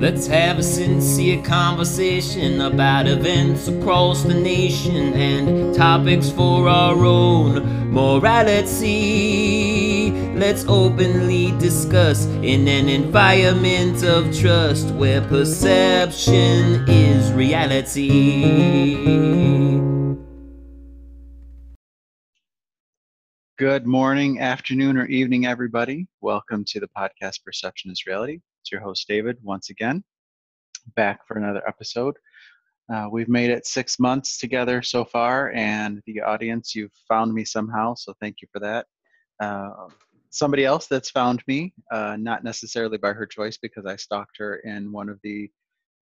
[0.00, 7.92] Let's have a sincere conversation about events across the nation and topics for our own
[7.92, 8.80] morality.
[10.34, 18.94] Let's openly discuss in an environment of trust where perception is reality.
[23.58, 26.06] Good morning, afternoon, or evening, everybody.
[26.22, 28.40] Welcome to the podcast Perception is Reality.
[28.62, 30.04] It's your host, David, once again,
[30.94, 32.14] back for another episode.
[32.92, 37.44] Uh, we've made it six months together so far, and the audience, you've found me
[37.44, 38.86] somehow, so thank you for that.
[39.40, 39.88] Uh,
[40.28, 44.56] somebody else that's found me, uh, not necessarily by her choice because I stalked her
[44.56, 45.50] in one of the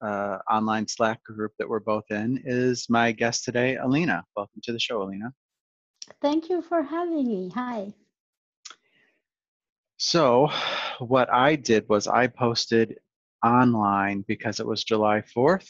[0.02, 4.24] uh, online Slack group that we're both in, is my guest today, Alina.
[4.34, 5.32] Welcome to the show, Alina.
[6.20, 7.52] Thank you for having me.
[7.54, 7.92] Hi.
[9.98, 10.48] So,
[11.00, 12.98] what I did was I posted
[13.44, 15.68] online because it was July 4th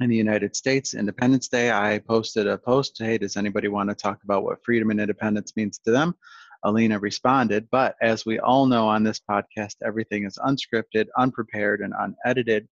[0.00, 1.70] in the United States, Independence Day.
[1.70, 5.56] I posted a post Hey, does anybody want to talk about what freedom and independence
[5.56, 6.14] means to them?
[6.64, 7.68] Alina responded.
[7.70, 12.66] But as we all know on this podcast, everything is unscripted, unprepared, and unedited.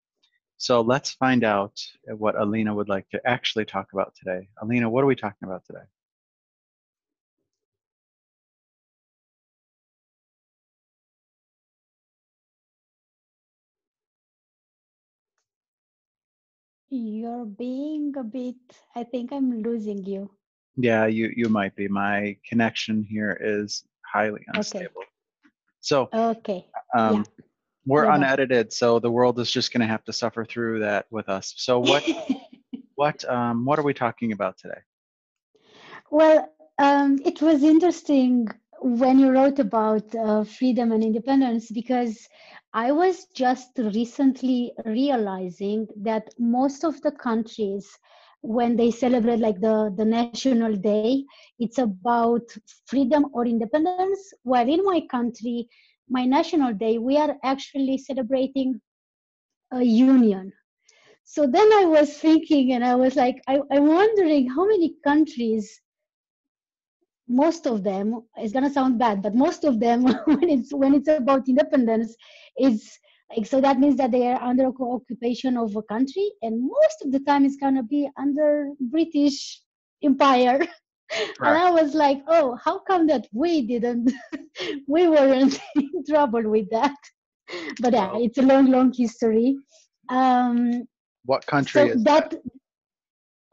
[0.56, 4.48] So let's find out what Alina would like to actually talk about today.
[4.62, 5.84] Alina, what are we talking about today?
[16.88, 18.54] You're being a bit,
[18.94, 20.30] I think I'm losing you.
[20.76, 21.88] Yeah, you you might be.
[21.88, 24.84] My connection here is highly unstable.
[24.84, 25.50] Okay.
[25.80, 27.44] So okay, um, yeah.
[27.86, 28.14] we're yeah.
[28.16, 31.54] unedited, so the world is just going to have to suffer through that with us.
[31.56, 32.04] So what
[32.94, 34.80] what um, what are we talking about today?
[36.10, 38.48] Well, um, it was interesting
[38.80, 42.28] when you wrote about uh, freedom and independence because
[42.76, 47.88] I was just recently realizing that most of the countries,
[48.42, 51.24] when they celebrate like the, the national day,
[51.58, 52.42] it's about
[52.86, 54.34] freedom or independence.
[54.42, 55.68] While in my country,
[56.10, 58.78] my national day, we are actually celebrating
[59.72, 60.52] a union.
[61.24, 65.80] So then I was thinking, and I was like, I, I'm wondering how many countries
[67.28, 70.94] most of them it's going to sound bad but most of them when it's when
[70.94, 72.14] it's about independence
[72.58, 72.98] is
[73.34, 77.10] like so that means that they are under occupation of a country and most of
[77.10, 79.60] the time it's going to be under british
[80.02, 80.58] empire.
[80.58, 80.68] Right.
[81.40, 84.12] and i was like oh how come that we didn't
[84.88, 86.96] we weren't in trouble with that?
[87.80, 89.56] But yeah it's a long long history.
[90.08, 90.82] Um
[91.24, 92.40] what country so that, that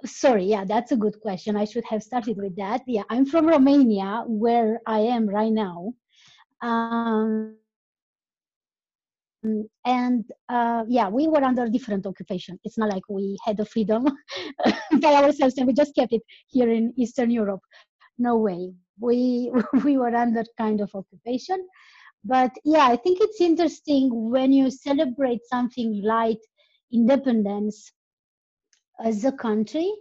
[0.06, 1.56] sorry yeah that's a good question.
[1.56, 2.82] I should have started with that.
[2.88, 5.94] Yeah i'm from romania where i am right now.
[6.62, 7.56] Um,
[9.86, 12.60] and uh, yeah we were under different occupation.
[12.64, 14.06] It's not like we had the freedom
[15.02, 17.62] by ourselves and we just kept it here in eastern europe.
[18.18, 18.74] No way.
[19.00, 19.52] We
[19.84, 21.68] we were under kind of occupation.
[22.26, 26.40] But yeah i think it's interesting when you celebrate something like
[26.94, 27.92] independence
[29.04, 29.92] as a country,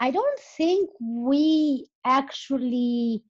[0.00, 3.22] I don't think we actually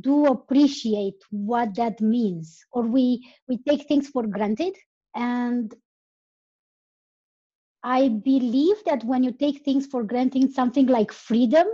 [0.00, 4.76] do appreciate what that means, or we we take things for granted.
[5.14, 5.74] And
[7.82, 11.66] I believe that when you take things for granted, something like freedom,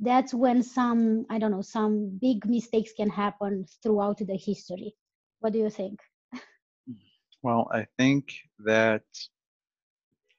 [0.00, 4.94] that's when some I don't know some big mistakes can happen throughout the history.
[5.40, 6.00] What do you think?
[7.42, 8.32] Well, I think
[8.64, 9.04] that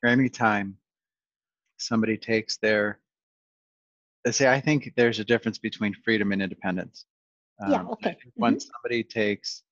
[0.03, 0.78] anytime
[1.79, 2.99] somebody takes their
[4.25, 7.05] they say i think there's a difference between freedom and independence.
[7.63, 8.69] Um, yeah okay when mm-hmm.
[8.71, 9.63] somebody takes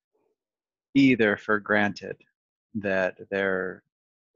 [0.96, 2.18] either for granted
[2.76, 3.84] that they're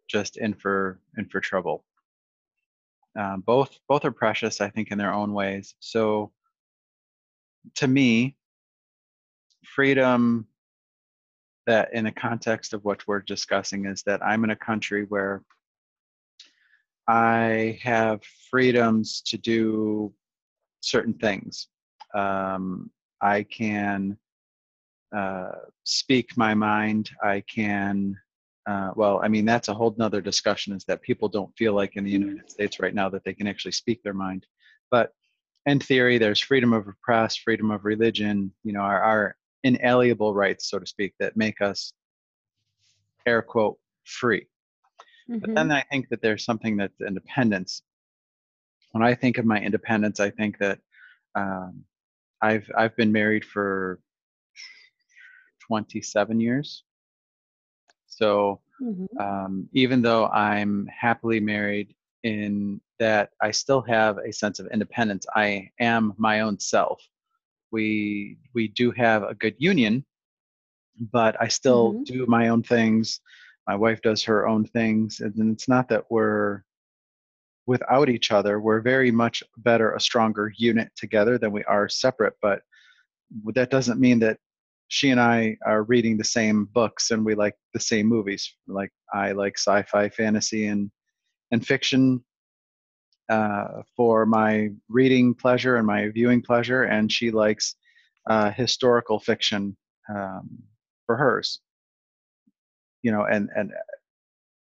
[0.08, 1.84] just in for in for trouble.
[3.18, 5.76] Um, both both are precious i think in their own ways.
[5.80, 6.32] So
[7.76, 8.36] to me
[9.66, 10.48] freedom
[11.68, 15.44] that in the context of what we're discussing is that i'm in a country where
[17.12, 20.14] I have freedoms to do
[20.80, 21.68] certain things.
[22.16, 22.90] Um,
[23.22, 24.18] I can
[25.14, 25.52] uh,
[25.84, 27.10] speak my mind.
[27.22, 28.16] I can,
[28.66, 31.98] uh, well, I mean, that's a whole nother discussion is that people don't feel like
[31.98, 32.30] in the mm-hmm.
[32.30, 34.46] United States right now that they can actually speak their mind.
[34.90, 35.12] But
[35.66, 39.36] in theory, there's freedom of press, freedom of religion, you know, our, our
[39.66, 41.92] inalienable rights, so to speak, that make us,
[43.26, 44.48] air quote, free.
[45.30, 45.40] Mm-hmm.
[45.40, 47.84] But then I think that there's something that's independence.
[48.92, 50.80] When I think of my independence, I think that
[51.36, 51.84] um,
[52.42, 54.00] I've I've been married for
[55.68, 56.84] 27 years.
[58.08, 59.08] So Mhm.
[59.20, 65.26] um, even though I'm happily married, in that I still have a sense of independence.
[65.36, 67.02] I am my own self.
[67.72, 70.06] We we do have a good union,
[71.12, 72.06] but I still Mhm.
[72.06, 73.20] do my own things.
[73.68, 76.64] My wife does her own things, and it's not that we're
[77.68, 78.60] without each other.
[78.60, 82.34] We're very much better, a stronger unit together than we are separate.
[82.42, 82.64] But
[83.54, 84.40] that doesn't mean that
[84.88, 88.54] she and I are reading the same books and we like the same movies.
[88.68, 90.92] Like I like sci-fi, fantasy, and
[91.52, 92.24] and fiction
[93.30, 97.76] uh, for my reading pleasure and my viewing pleasure, and she likes
[98.30, 99.78] uh, historical fiction
[100.10, 100.50] um,
[101.06, 101.62] for hers.
[103.04, 103.72] You know, and and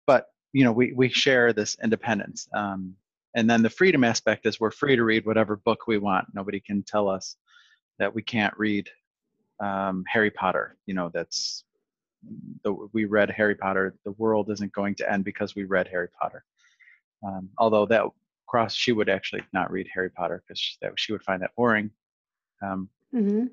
[0.07, 2.49] but you know we we share this independence.
[2.55, 2.95] Um,
[3.35, 6.27] and then the freedom aspect is we're free to read whatever book we want.
[6.35, 7.37] Nobody can tell us
[7.99, 8.91] that we can't read
[9.61, 10.77] um, Harry Potter.
[10.87, 11.65] You know, that's
[12.63, 13.95] the, we read Harry Potter.
[14.05, 16.45] The world isn't going to end because we read Harry Potter.
[17.27, 18.05] Um, although that
[18.47, 21.55] cross, she would actually not read Harry Potter because she, that she would find that
[21.57, 21.91] boring.
[22.63, 23.51] Um, Mhm.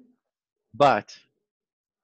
[0.73, 1.17] but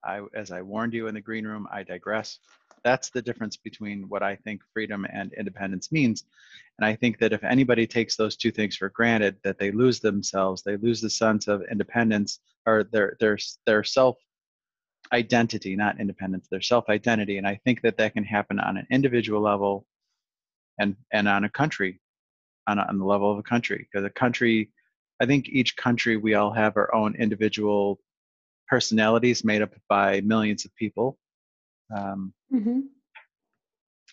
[0.05, 2.39] I, as I warned you in the green room, I digress.
[2.83, 6.25] That's the difference between what I think freedom and independence means.
[6.77, 9.99] And I think that if anybody takes those two things for granted, that they lose
[9.99, 14.17] themselves, they lose the sense of independence or their their their self
[15.13, 17.37] identity, not independence, their self identity.
[17.37, 19.85] And I think that that can happen on an individual level
[20.79, 21.99] and and on a country,
[22.67, 23.87] on, a, on the level of a country.
[23.91, 24.69] Because a country,
[25.19, 27.99] I think each country we all have our own individual
[28.67, 31.17] personalities made up by millions of people.
[31.95, 32.89] Um, Mhm.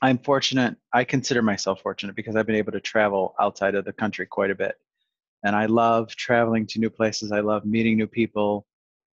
[0.03, 0.77] I'm fortunate.
[0.93, 4.51] I consider myself fortunate because I've been able to travel outside of the country quite
[4.51, 4.75] a bit.
[5.45, 7.31] And I love traveling to new places.
[7.31, 8.67] I love meeting new people.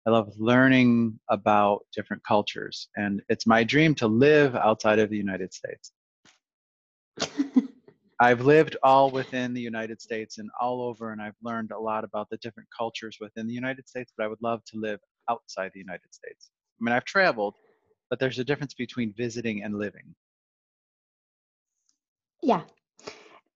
[0.05, 2.87] I love learning about different cultures.
[2.95, 5.91] And it's my dream to live outside of the United States.
[8.19, 12.03] I've lived all within the United States and all over, and I've learned a lot
[12.03, 14.99] about the different cultures within the United States, but I would love to live
[15.29, 16.51] outside the United States.
[16.79, 17.55] I mean, I've traveled,
[18.09, 20.15] but there's a difference between visiting and living.
[22.41, 22.61] Yeah.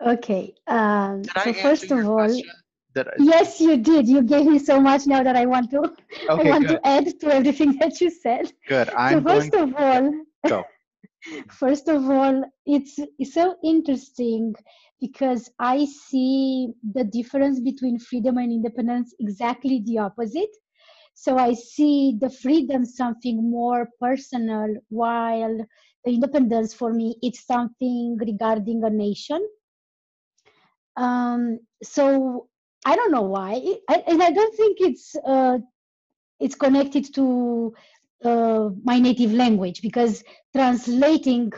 [0.05, 0.53] Okay.
[0.67, 2.49] Um, Did so answer first your of all, question?
[2.97, 4.07] I- yes, you did.
[4.07, 5.93] You gave me so much now that I want to.
[6.29, 6.81] I want good.
[6.81, 8.51] to add to everything that you said.
[8.67, 8.87] Good.
[8.89, 9.51] so I'm going.
[9.51, 10.13] first of all,
[10.47, 10.63] Go.
[11.51, 14.53] first of all, it's, it's so interesting
[14.99, 20.49] because I see the difference between freedom and independence exactly the opposite.
[21.13, 25.57] So I see the freedom something more personal, while
[26.03, 29.47] the independence for me it's something regarding a nation.
[30.97, 32.47] Um, so
[32.85, 35.59] I don't know why, I, and I don't think it's uh,
[36.39, 37.73] it's connected to
[38.25, 40.23] uh, my native language because
[40.55, 41.51] translating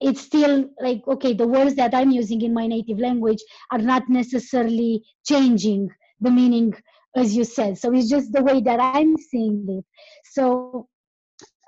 [0.00, 4.02] it's still like okay the words that i'm using in my native language are not
[4.08, 5.88] necessarily changing
[6.20, 6.74] the meaning
[7.16, 7.78] as you said.
[7.78, 9.84] So it's just the way that i'm seeing it.
[10.24, 10.88] So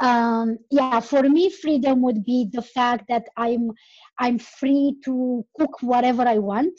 [0.01, 3.71] um yeah for me freedom would be the fact that i'm
[4.19, 6.75] i'm free to cook whatever i want.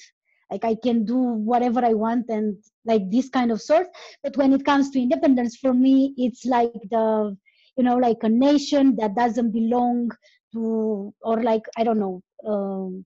[0.51, 3.87] Like i can do whatever i want and like this kind of sort.
[4.23, 7.35] But when it comes to independence for me it's like the
[7.77, 10.11] you know like a nation that doesn't belong
[10.53, 13.05] to or like i don't know um,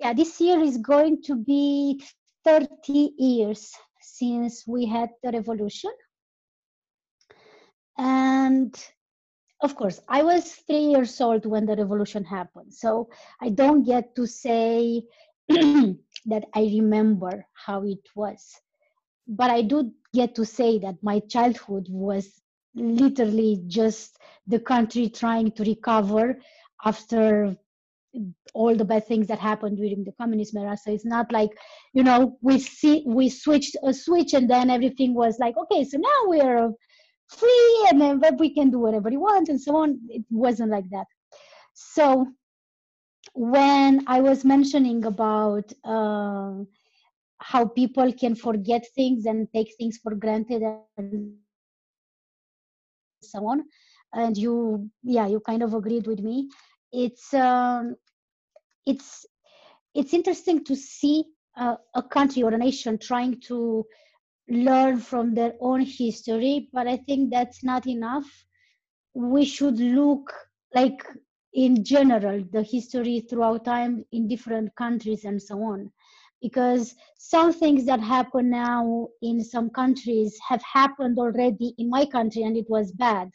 [0.00, 2.02] yeah, this year is going to be
[2.44, 5.90] 30 years since we had the revolution,
[7.98, 8.74] and
[9.62, 13.08] of course i was three years old when the revolution happened so
[13.40, 15.02] i don't get to say
[15.48, 18.54] that i remember how it was.
[19.28, 22.40] But i do get to say that my childhood was
[22.74, 26.38] literally just the country trying to recover
[26.84, 27.56] after
[28.54, 31.50] all the bad things that happened during the communism era so it's not like
[31.92, 35.98] you know we see we switched a switch and then everything was like okay so
[35.98, 36.70] now we're
[37.28, 39.98] free and then we can do whatever we want and so on.
[40.08, 41.06] It wasn't like that.
[41.74, 42.26] So
[43.34, 46.54] when I was mentioning about uh,
[47.38, 50.62] how people can forget things and take things for granted
[50.96, 51.34] and
[53.22, 53.64] so on
[54.14, 56.48] and you yeah you kind of agreed with me
[56.92, 57.96] it's um,
[58.86, 59.26] it's
[59.94, 61.24] it's interesting to see
[61.56, 63.84] uh, a country or a nation trying to
[64.48, 68.26] learn from their own history but i think that's not enough.
[69.14, 70.32] We should look
[70.74, 71.02] like
[71.54, 75.90] in general the history throughout time in different countries and so on
[76.42, 82.42] because some things that happen now in some countries have happened already in my country
[82.42, 83.30] and it was bad.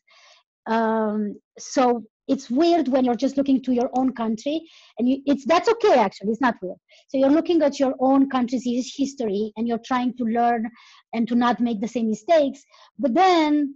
[0.67, 4.61] Um, so it's weird when you're just looking to your own country
[4.97, 6.77] and you, it's that's okay actually it's not weird.
[7.09, 8.63] So you're looking at your own country's
[8.95, 10.69] history and you're trying to learn
[11.13, 12.61] and to not make the same mistakes
[12.99, 13.75] but then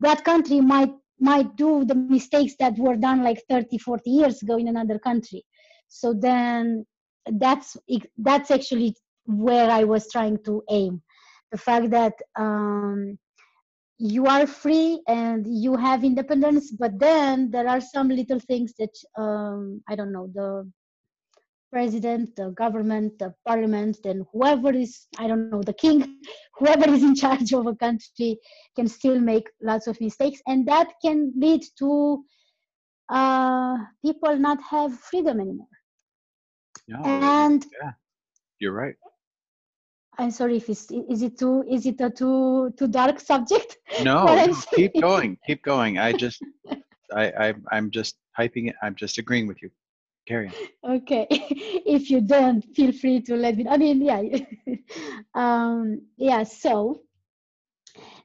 [0.00, 4.56] that country might might do the mistakes that were done like 30 40 years ago
[4.56, 5.44] in another country.
[5.88, 6.84] So then
[7.38, 7.76] that's
[8.18, 8.96] that's actually
[9.26, 11.02] where i was trying to aim.
[11.52, 13.18] The fact that um,
[14.02, 18.94] you are free and you have independence but then there are some little things that
[19.16, 20.48] um, i don't know the
[21.70, 26.18] president the government the parliament and whoever is i don't know the king
[26.58, 28.38] whoever is in charge of a country
[28.76, 30.40] can still make lots of mistakes.
[30.46, 32.24] And that can lead to
[33.08, 35.66] uh, people not have freedom anymore.
[36.88, 37.92] No, and yeah,
[38.58, 38.94] you're right.
[40.18, 44.24] I'm sorry if it's is it too is it a too too dark subject No,
[44.24, 45.98] What I'm no, keep going, keep going.
[45.98, 46.42] I just,
[47.14, 48.76] I, I, I'm just hyping it.
[48.82, 49.70] I'm just agreeing with you.
[50.26, 50.54] Carry on.
[50.96, 54.22] okay if you don't feel free to let me i mean yeah
[55.34, 57.00] um yeah so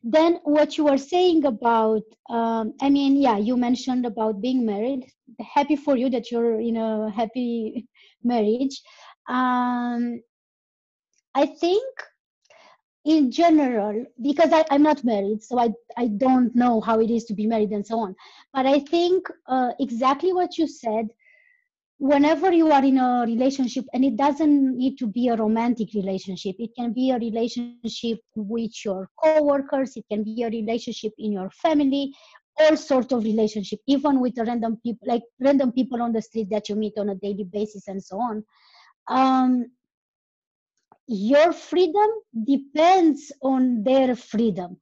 [0.03, 5.03] then what you were saying about um i mean yeah you mentioned about being married
[5.56, 7.88] happy for you that you're in a happy
[8.24, 8.82] marriage
[9.29, 10.20] um
[11.36, 11.86] i think
[13.05, 17.24] in general because I, i'm not married so I, I don't know how it is
[17.25, 18.15] to be married and so on.
[18.53, 21.07] But i think uh, exactly what you said
[22.00, 26.55] whenever you are in a relationship and it doesn't need to be a romantic relationship
[26.60, 31.50] it can be a relationship with your coworkers it can be a relationship in your
[31.50, 32.13] family
[32.60, 36.67] all sorts of relationship even with random people like random people on the street that
[36.69, 38.43] you meet on a daily basis and so on.
[39.10, 39.67] Um,
[41.07, 42.09] your freedom
[42.45, 44.77] depends on their freedom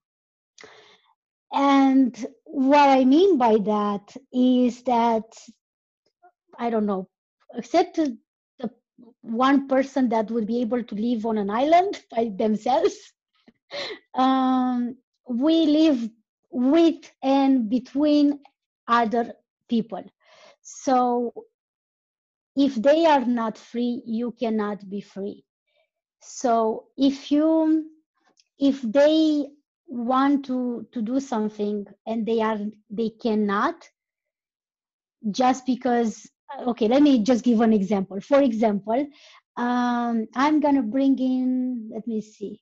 [1.53, 5.23] and what i mean by that is that
[6.57, 7.09] I don't know,
[7.55, 8.17] except the
[9.21, 12.95] one person that would be able to live on an island by themselves.
[14.13, 14.95] Um,
[15.27, 16.09] we live
[16.49, 18.39] with and between
[18.87, 19.33] other
[19.67, 20.03] people.
[20.61, 21.33] So
[22.55, 25.43] if they are not free, you cannot be free.
[26.27, 27.85] So if you
[28.57, 29.47] if they
[29.87, 33.87] want to to do something and they are they cannot
[35.31, 36.27] just because
[36.67, 39.05] okay let me just give an example for example
[39.57, 42.59] um, i'm gonna bring in let me see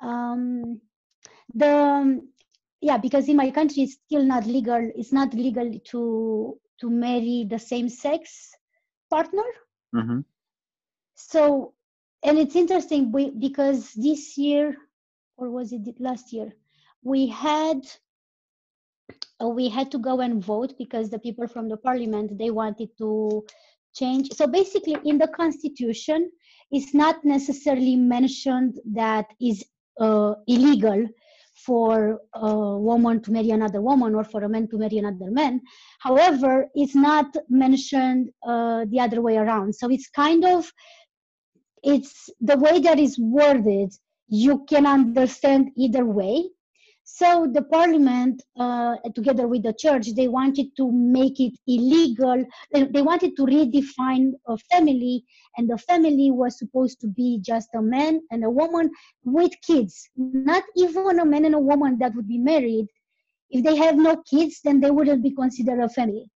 [0.00, 0.80] um,
[1.54, 2.20] the
[2.80, 7.46] yeah because in my country it's still not legal it's not legal to to marry
[7.48, 8.50] the same sex
[9.10, 9.44] partner
[9.94, 10.20] mm-hmm.
[11.14, 11.72] so
[12.22, 14.76] and it's interesting we, because this year
[15.36, 16.52] or was it last year
[17.02, 17.80] we had
[19.42, 22.90] uh, we had to go and vote because the people from the parliament they wanted
[22.98, 23.44] to
[23.94, 24.28] change.
[24.34, 26.30] So basically in the constitution
[26.70, 29.64] it's not necessarily mentioned that is
[30.00, 31.08] uh, illegal
[31.54, 35.60] for a woman to marry another woman or for a man to marry another man.
[35.98, 39.74] However it's not mentioned uh, the other way around.
[39.74, 40.70] So it's kind of
[41.82, 43.92] it's the way that is worded
[44.28, 46.44] you can understand either way
[47.18, 52.44] so the parliament, uh, together with the church, they wanted to make it illegal.
[52.72, 55.24] They, wanted to redefine a family,
[55.56, 58.90] and the family was supposed to be just a man and a woman
[59.24, 62.86] with kids, not even a man and a woman that would be married.
[63.50, 66.30] If they have no kids, then they wouldn't be considered a family.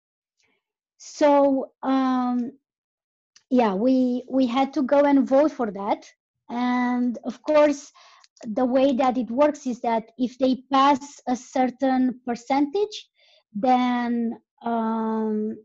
[0.97, 2.32] So um,
[3.53, 6.07] yeah, we we had to go and vote for that,
[6.49, 7.93] and of course
[8.47, 13.09] the way that it works is that if they pass a certain percentage,
[13.53, 15.57] then um,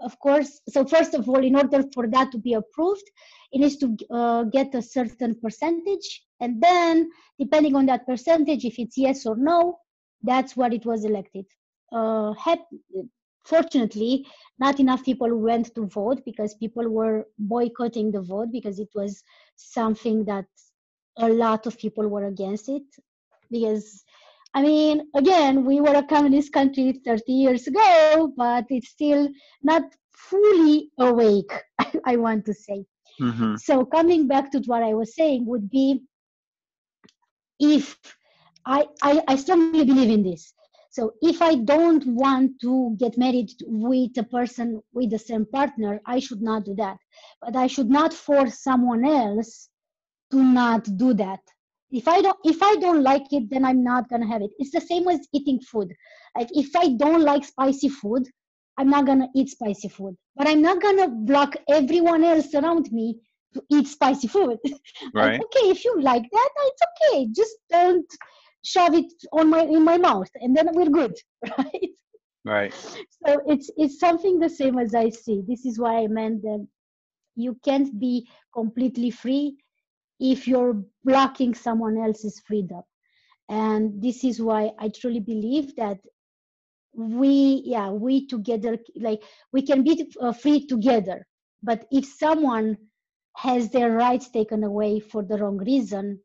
[0.00, 3.02] of course, so first of all, in order for that to be approved,
[3.52, 6.22] it needs to uh, get a certain percentage.
[6.40, 9.78] And then, depending on that percentage, if it's yes or no,
[10.22, 11.46] that's what it was elected.
[11.90, 12.32] Uh,
[13.48, 14.26] fortunately,
[14.58, 19.22] not enough people went to vote because people were boycotting the vote because it was
[19.56, 20.46] something that
[21.18, 22.82] a lot of people were against it
[23.50, 24.04] because
[24.54, 29.28] I mean, again, we were a communist country 30 years ago, but it's still
[29.62, 29.82] not
[30.16, 31.52] fully awake,
[32.06, 32.84] I want to say.
[33.20, 33.56] Mm-hmm.
[33.56, 36.02] So, coming back to what I was saying, would be
[37.60, 37.98] if
[38.64, 40.54] I, I, I strongly believe in this.
[40.98, 46.00] So, if I don't want to get married with a person with the same partner,
[46.04, 46.96] I should not do that.
[47.40, 49.68] But I should not force someone else
[50.32, 51.38] to not do that.
[51.92, 54.50] If i don't if i don't like it then i'm not going to have it.
[54.58, 55.94] It's the same as eating food.
[56.36, 58.24] Like if i don't like spicy food
[58.76, 60.16] i'm not going to eat spicy food.
[60.34, 63.20] But i'm not going to block everyone else around me
[63.54, 64.58] to eat spicy food.
[65.14, 65.34] Right.
[65.34, 67.28] like, okay if you like that it's okay.
[67.32, 68.10] Just don't
[68.72, 71.14] shove it on my in my mouth and then we're good
[71.58, 71.90] right?
[72.44, 72.74] Right.
[73.24, 75.42] so it's it's something the same as i see.
[75.46, 76.66] This is why i meant that
[77.36, 79.56] you can't be completely free
[80.20, 82.82] if you're blocking someone else's freedom.
[83.48, 85.98] And this is why i truly believe that
[86.94, 89.22] we yeah we together like
[89.52, 91.26] we can be uh, free together.
[91.62, 92.76] But if someone
[93.36, 96.20] has their rights taken away for the wrong reason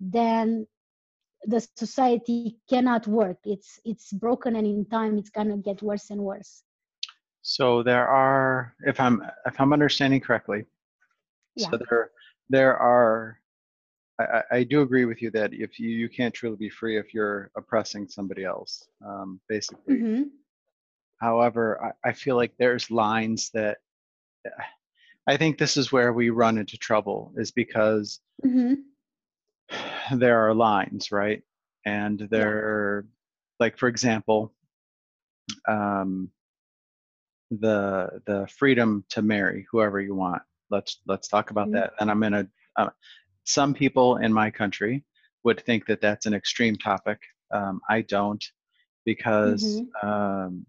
[0.00, 0.66] then
[1.46, 6.10] the society cannot work it's it's broken and in time it's going to get worse
[6.10, 6.62] and worse
[7.42, 10.64] So there are, if I'm if I'm understanding correctly,
[11.56, 11.70] Yeah.
[11.70, 12.10] so there
[12.50, 13.38] there are.
[14.18, 17.14] I, I- do agree with you that if you you can't truly be free if
[17.14, 19.98] you're oppressing somebody else, um, basically.
[20.00, 20.22] hmm
[21.20, 23.78] However, I, I feel like there's lines that
[25.28, 28.74] I think this is where we run into trouble is because hmm
[30.12, 31.42] there are lines, right?
[31.84, 33.06] And there,
[33.60, 34.52] like for example,
[35.68, 36.30] um,
[37.50, 40.42] the the freedom to marry whoever you want.
[40.70, 41.72] Let's let's talk about Mhm.
[41.72, 41.92] that.
[42.00, 42.48] And I'm gonna.
[42.76, 42.90] Uh,
[43.44, 45.04] some people in my country
[45.44, 47.20] would think that that's an extreme topic.
[47.52, 48.44] Um, I don't,
[49.04, 50.66] because um,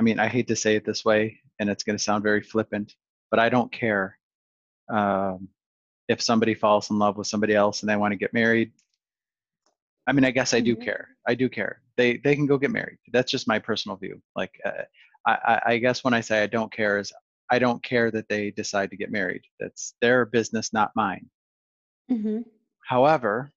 [0.00, 2.42] I mean I hate to say it this way, and it's going to sound very
[2.42, 2.94] flippant,
[3.30, 4.18] but I don't care
[4.90, 5.48] um,
[6.08, 8.72] if somebody falls in love with somebody else and they want to get married.
[10.06, 10.82] I mean, I guess I do Mhm.
[10.84, 11.08] care.
[11.26, 11.82] I do care.
[11.96, 12.98] They they can go get married.
[13.12, 14.22] That's just my personal view.
[14.34, 14.84] Like, uh,
[15.26, 17.12] I I- I guess when I say I don't care is
[17.50, 19.42] I don't care that they decide to get married.
[19.60, 21.28] That's their business, not mine.
[22.08, 22.40] hmm
[22.86, 23.52] However,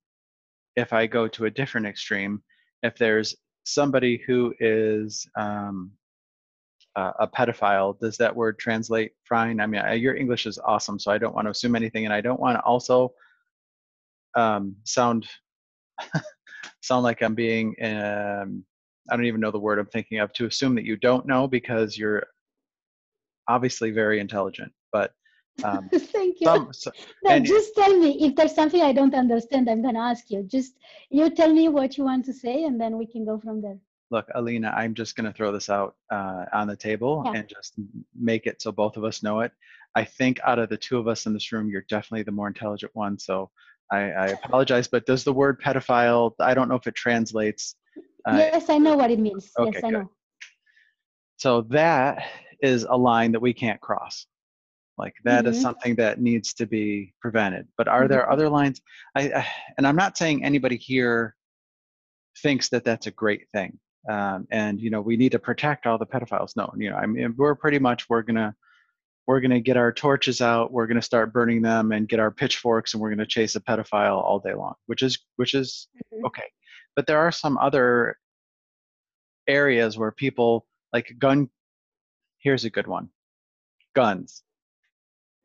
[0.76, 2.44] if I go to a different extreme,
[2.84, 5.92] if there's somebody who is um,
[6.96, 9.60] uh, a pedophile, does that word translate fine?
[9.60, 12.14] I mean, I, your English is awesome, so I don't want to assume anything, and
[12.14, 13.14] I don't want to also
[14.36, 15.28] um, sound
[16.82, 18.64] sound like I'm being um,
[19.10, 21.48] I don't even know the word I'm thinking of to assume that you don't know
[21.48, 22.24] because you're
[23.48, 25.12] obviously very intelligent, but
[25.64, 26.46] um, Thank you.
[26.46, 26.92] some, so,
[27.24, 29.70] no, just tell me if there's something I don't understand.
[29.70, 30.44] I'm gonna ask you.
[30.44, 30.74] Just
[31.10, 33.78] you tell me what you want to say, and then we can go from there.
[34.12, 37.40] Look, Alina, I'm just going to throw this out uh, on the table Yeah.
[37.40, 37.74] and just
[38.14, 39.52] make it so both of us know it.
[39.96, 42.48] I think out of the two of us in this room, you're definitely the more
[42.48, 43.18] intelligent one.
[43.18, 43.50] So
[43.92, 46.34] I, I apologize, but does the word pedophile?
[46.40, 47.76] I don't know if it translates.
[48.26, 49.52] Uh, yes, I know what it means.
[49.58, 49.98] Okay, yes, I good.
[50.00, 50.12] know.
[51.38, 52.24] So that
[52.62, 54.28] is a line that we can't cross.
[54.98, 55.62] Like that is Mhm.
[55.62, 57.68] something that needs to be prevented.
[57.78, 58.32] But are there Mhm.
[58.32, 58.82] other lines?
[59.16, 59.48] I, I
[59.78, 61.36] and I'm not saying anybody here
[62.44, 63.80] thinks that that's a great thing.
[64.10, 66.56] Um, and you know we need to protect all the pedophiles.
[66.56, 68.56] No, you know I mean we're pretty much we're gonna
[69.28, 70.72] we're gonna get our torches out.
[70.72, 74.18] We're gonna start burning them and get our pitchforks and we're gonna chase a pedophile
[74.24, 76.26] all day long, which is which is Mhm.
[76.26, 76.50] okay.
[76.96, 78.18] But there are some other
[79.48, 81.50] areas where people like gun
[82.40, 83.10] here's a good one
[83.96, 84.44] guns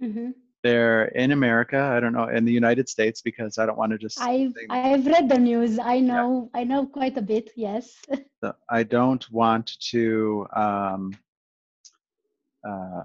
[0.01, 0.31] hmm
[0.67, 3.99] they're in america i don't know in the united states because i don't want to
[4.07, 5.73] just I've say- I've read the news.
[5.95, 6.29] I know
[6.61, 7.47] I know quite a bit.
[7.67, 7.85] Yes.
[8.43, 8.49] so
[8.79, 10.01] i don't want to
[10.67, 11.01] um
[12.71, 13.05] uh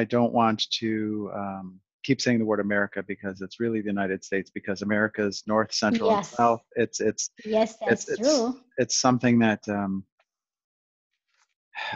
[0.00, 1.66] i don't want to um
[2.06, 6.08] keep saying the word america because it's really the united states because america's north central
[6.10, 6.30] and Yes.
[6.40, 7.24] south it's it's
[7.56, 8.44] yes, that's it's- true.
[8.82, 9.92] it's something that um,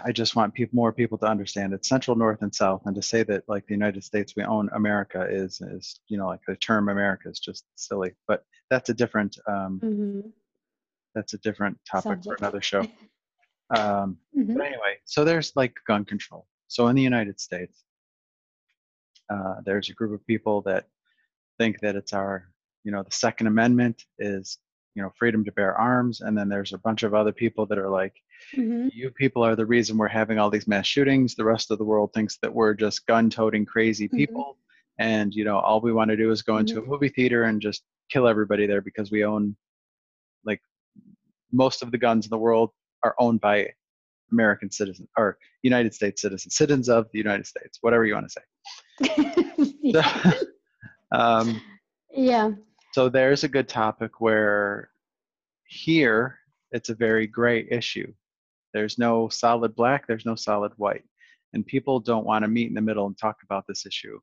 [0.05, 1.73] I just want people, more people to understand.
[1.73, 4.69] It's central, north, and south, and to say that like the United States we own
[4.75, 8.13] America is is you know like the term America is just silly.
[8.27, 10.21] But that's a different um, hmm
[11.15, 12.27] that's a different topic Subject.
[12.27, 12.87] for another show.
[13.71, 16.47] Um, hmm but anyway, so there's like gun control.
[16.69, 17.85] So in the United States,
[19.31, 20.87] uh, there's a group of people that
[21.59, 22.49] think that it's our,
[22.83, 24.59] you know, the Second Amendment is,
[24.95, 27.79] you know, freedom to bear arms, and then there's a bunch of other people that
[27.79, 28.15] are like,
[28.53, 31.35] hmm you people are the reason we're having all these mass shootings.
[31.35, 34.17] The rest of the world thinks that we're just gun-toting crazy Mhm.
[34.17, 34.59] people,
[34.99, 37.61] and you know, all we want to do is go into a movie theater and
[37.61, 39.57] just kill everybody there because we own
[40.45, 40.61] like,
[41.53, 42.71] most of the guns in the world
[43.03, 43.73] are owned by
[44.31, 48.41] American citizens or United States citizens, citizens of the United States, whatever you want to
[49.01, 49.73] say.
[49.83, 50.33] yeah.
[50.33, 50.47] So,
[51.13, 51.61] um,
[52.13, 52.51] yeah.
[52.93, 54.91] so there's a good topic where
[55.67, 56.39] here
[56.73, 58.13] it's a very gray issue.
[58.75, 61.05] There's no solid black, there's no solid white.
[61.55, 64.19] And people don't want to meet in the middle and talk about this issue.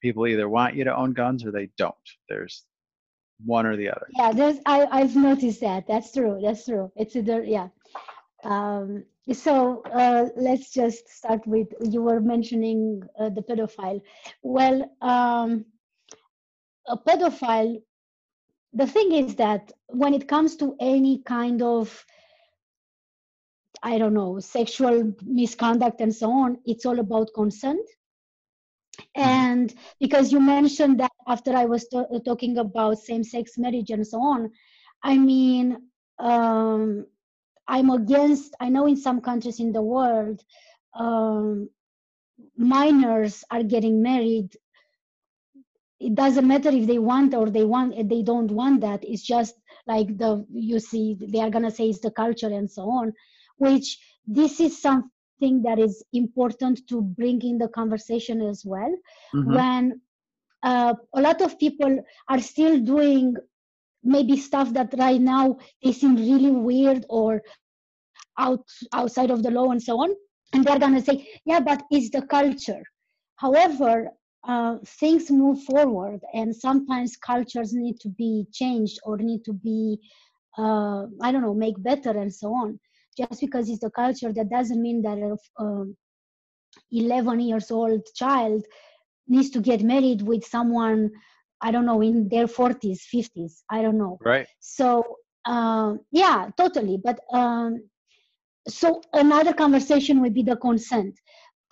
[0.00, 1.94] People either want you to own guns or they don't.
[2.28, 2.64] There's
[3.44, 4.06] one or the other.
[4.16, 5.86] Yeah, there's I, I've noticed that.
[5.88, 6.40] That's true.
[6.42, 6.90] That's true.
[6.96, 7.68] It's either yeah.
[8.44, 14.00] Um, so uh, let's just start with you were mentioning uh, the pedophile.
[14.42, 15.64] Well, um,
[16.86, 17.82] a pedophile.
[18.72, 22.04] The thing is that when it comes to any kind of
[23.82, 27.86] I don't know sexual misconduct and so on, it's all about consent.
[29.14, 34.20] And because you mentioned that after I was to- talking about same-sex marriage and so
[34.20, 34.50] on,
[35.02, 35.78] I mean.
[36.18, 37.06] Um,
[37.70, 40.42] I'm against, I know in some countries in the world,
[40.94, 41.68] um,
[42.56, 44.56] minors are getting married.
[46.00, 49.04] It doesn't matter if they want or they want, they don't want that.
[49.04, 49.54] It's just
[49.86, 53.12] like the, you see, they are going to say it's the culture and so on,
[53.58, 58.92] which this is something that is important to bring in the conversation as well.
[59.34, 59.54] Mhm.
[59.54, 60.00] When
[60.62, 63.36] uh, a lot of people are still doing
[64.02, 67.42] maybe stuff that right now they seem really weird or
[68.38, 70.10] out outside of the law and so on
[70.52, 72.82] and they're going to say yeah but it's the culture
[73.36, 74.08] however
[74.46, 79.98] uh, things move forward and sometimes cultures need to be changed or need to be
[80.58, 82.78] uh, i don't know make better and so on
[83.18, 85.96] just because it's the culture that doesn't mean that a um,
[86.92, 88.64] 11 years old child
[89.26, 91.10] needs to get married with someone
[91.62, 94.46] i don't know in their 40s 50s i don't know Right.
[94.60, 95.04] so
[95.44, 97.82] um, yeah totally but um,
[98.68, 101.14] so another conversation would be the consent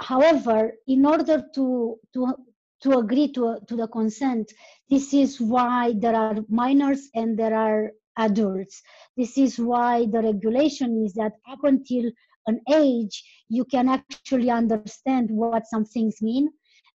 [0.00, 2.34] however in order to to
[2.82, 4.52] to agree to to the consent
[4.90, 8.82] this is why there are minors and there are adults.
[9.16, 12.10] This is why the regulation is that up until
[12.46, 16.48] an age you can actually understand what some things mean.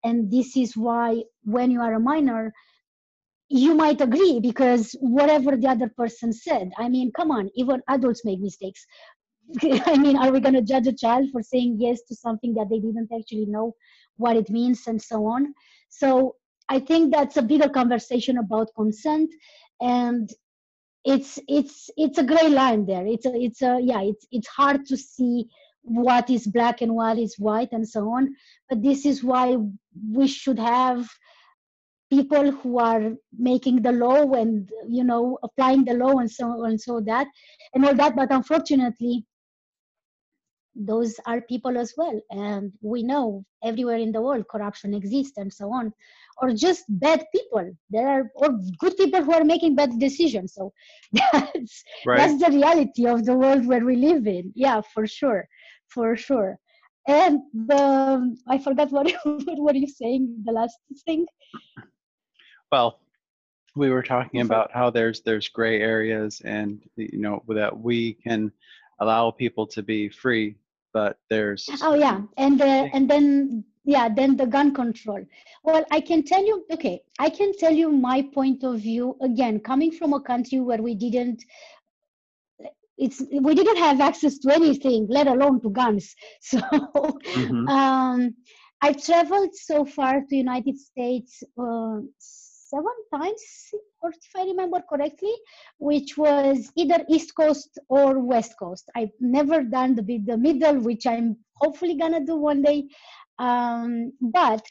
[0.05, 2.53] And this is why when you are a minor
[3.49, 8.25] you might agree because whatever the other person said i mean come on even adults
[8.25, 8.85] make mistakes.
[9.87, 12.69] I mean are we going to judge a child for saying yes to something that
[12.69, 13.75] they didn't actually know
[14.17, 15.55] what it means and so on?
[15.89, 16.37] So
[16.69, 19.31] i think that's a bigger conversation about consent.
[19.81, 20.29] And
[21.09, 23.07] it's it's it's a gray line there.
[23.07, 25.49] It's a it's a yeah it's it's hard to see
[25.83, 28.35] what is black and what is white and so on.
[28.69, 29.57] But this is why
[30.13, 31.09] we should have
[32.11, 36.71] people who are making the law and you know applying the law and so on
[36.71, 37.27] and so that.
[37.73, 39.25] And all that but unfortunately
[40.79, 42.21] those are people as well.
[42.31, 45.93] And we know everywhere in the world corruption exists and so on
[46.41, 47.71] or just bad people.
[47.91, 50.55] There are or good people who are making bad decisions.
[50.55, 50.73] So
[51.13, 52.33] that's Right.
[52.33, 54.53] that's the reality of the world where we live in.
[54.55, 55.49] Yeah for sure.
[55.89, 56.59] For sure.
[57.09, 61.27] And the i forgot what what were you saying the last thing.
[62.73, 62.99] Well,
[63.77, 64.43] we were talking Mhm.
[64.43, 68.53] about how there's there's gray areas and you know that we can
[69.01, 70.57] allow people to be free,
[70.99, 72.21] but there's oh yeah.
[72.45, 75.23] and uh, and then yeah then the gun control.
[75.65, 79.17] Well i can tell you okay i can tell you my point of view.
[79.31, 81.45] Again coming from a country where we didn't
[83.07, 86.07] it's we didn't have access to anything let alone to guns.
[86.51, 86.61] So
[87.41, 87.65] Mhm.
[87.77, 88.21] um
[88.89, 91.33] i traveled so far to united states
[91.65, 91.97] uh,
[92.71, 93.43] seven times
[94.03, 95.35] or if i remember correctly
[95.79, 98.91] which was either east coast or west coast.
[98.97, 102.89] I've never done the the middle which i'm hopefully gonna do one day.
[103.39, 104.63] Um, but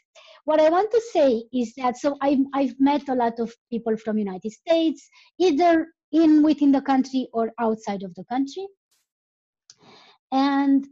[0.44, 3.96] what i want to say is that so I've, I've met a lot of people
[3.96, 5.08] from united states
[5.38, 8.66] either in within the country or outside of the country.
[10.32, 10.86] And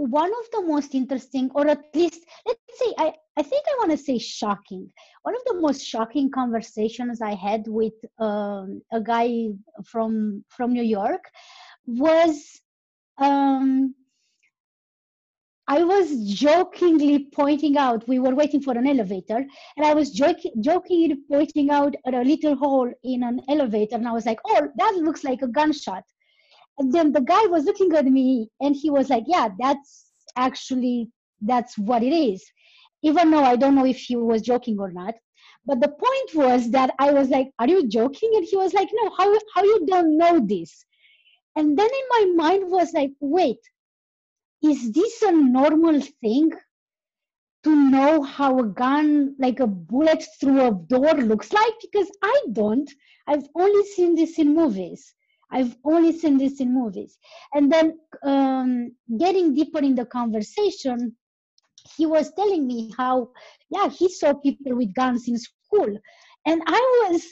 [0.00, 3.90] one of the most interesting or at least let's say i, I think i want
[3.90, 4.90] to say shocking
[5.22, 9.48] one of the most shocking conversations i had with um, a guy
[9.84, 11.24] from from new york
[11.86, 12.60] was
[13.18, 13.94] um,
[15.68, 20.50] I was jokingly pointing out, we were waiting for an elevator, and I was joking,
[20.60, 24.94] jokingly pointing out a little hole in an elevator, and I was like, oh, that
[24.96, 26.02] looks like a gunshot.
[26.78, 31.10] And then the guy was looking at me, and he was like, yeah, that's actually,
[31.40, 32.44] that's what it is.
[33.02, 35.14] Even though I don't know if he was joking or not.
[35.66, 38.30] But the point was that I was like, are you joking?
[38.34, 40.84] And he was like, no, how, how you don't know this?
[41.56, 42.06] and then in
[42.36, 43.58] my mind was like wait
[44.62, 46.50] is this a normal thing
[47.64, 52.42] to know how a gun like a bullet through a door looks like because i
[52.52, 52.90] don't
[53.26, 55.14] i've only seen this in movies
[55.52, 57.18] i've only seen this in movies.
[57.54, 61.16] And then um, getting deeper in the conversation
[61.96, 63.30] he was telling me how
[63.70, 65.98] yeah he saw people with guns in school.
[66.46, 67.22] And i was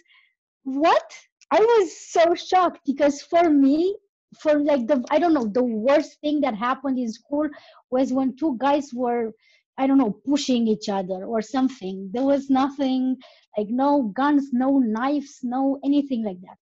[0.64, 1.12] what?
[1.50, 3.96] I was so shocked because for me
[4.40, 7.48] for like the i don't know the worst thing that happened in school
[7.90, 9.32] was when two guys were
[9.78, 12.10] i don't know pushing each other or something.
[12.12, 13.16] There was nothing
[13.56, 16.58] like no guns no knives no anything like that.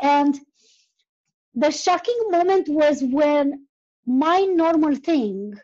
[0.00, 0.40] And
[1.54, 3.66] the shocking moment was when
[4.06, 5.54] my normal thing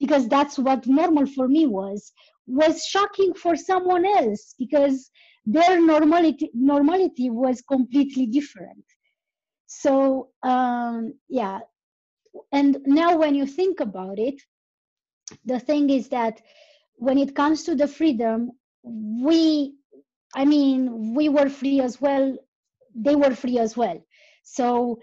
[0.00, 2.12] because that's what normal for me was
[2.46, 5.10] was shocking for someone else because
[5.46, 8.84] their normality normality was completely different.
[9.66, 11.60] So um, yeah.
[12.52, 14.40] And now when you think about it
[15.44, 16.40] the thing is that
[16.96, 18.52] when it comes to the freedom
[18.84, 19.74] we
[20.34, 22.36] i mean we were free as well
[22.94, 24.00] they were free as well.
[24.42, 25.00] So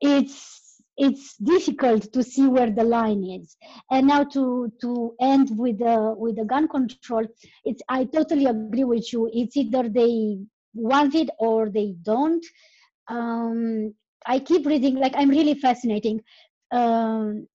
[0.00, 3.56] it's it's difficult to see where the line is.
[3.90, 7.24] And now to to end with the with the gun control
[7.64, 9.30] it's i totally agree with you.
[9.32, 10.38] It's either they
[10.74, 12.44] want it or they don't.
[13.08, 13.94] Um,
[14.26, 16.20] I keep reading, like I'm really fascinating
[16.72, 17.46] um,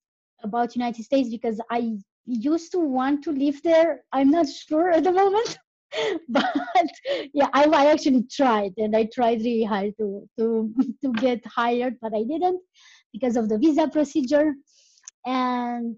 [0.44, 4.02] about United States because I used to want to live there.
[4.12, 5.58] I'm not sure at the moment,
[6.30, 6.54] but
[7.34, 11.98] yeah, I, I actually tried and I tried really hard to to to get hired,
[12.02, 12.62] but I didn't
[13.12, 14.54] because of the visa procedure.
[15.26, 15.98] And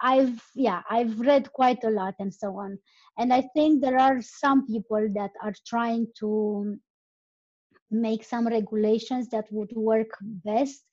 [0.00, 2.78] I've yeah, I've read quite a lot and so on.
[3.18, 6.78] And I think there are some people that are trying to
[7.90, 10.84] make some regulations that would work best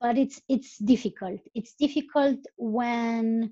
[0.00, 3.50] but it's it's difficult it's difficult when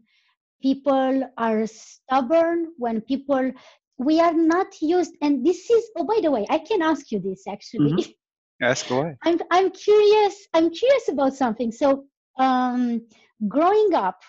[0.63, 3.51] people are stubborn when people
[3.99, 7.21] we are not used and this is oh by the way i can ask you
[7.21, 7.93] this actually.
[7.93, 8.11] Mm-hmm.
[8.63, 11.73] ask away i'm i'm curious i'm curious about something.
[11.73, 12.05] So
[12.39, 13.03] um
[13.49, 14.21] growing up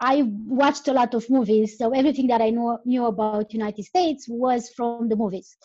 [0.00, 4.26] i watched a lot of movies so everything that i know knew about united states
[4.28, 5.56] was from the movies.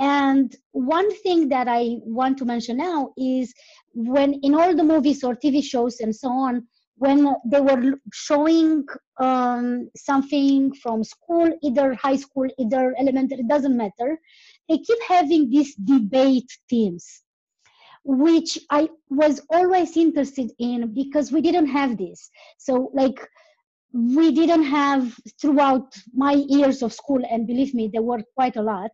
[0.00, 3.52] And one thing that I want to mention now is
[3.92, 6.66] when in all the movies or TV shows and so on,
[7.00, 8.84] when they were showing
[9.18, 14.20] um, something from school, either high school, either elementary, it doesn't matter,
[14.68, 17.22] they keep having these debate teams,
[18.04, 22.28] which I was always interested in because we didn't have this.
[22.58, 23.18] So, like,
[23.94, 28.62] we didn't have throughout my years of school and believe me there were quite a
[28.62, 28.90] lot.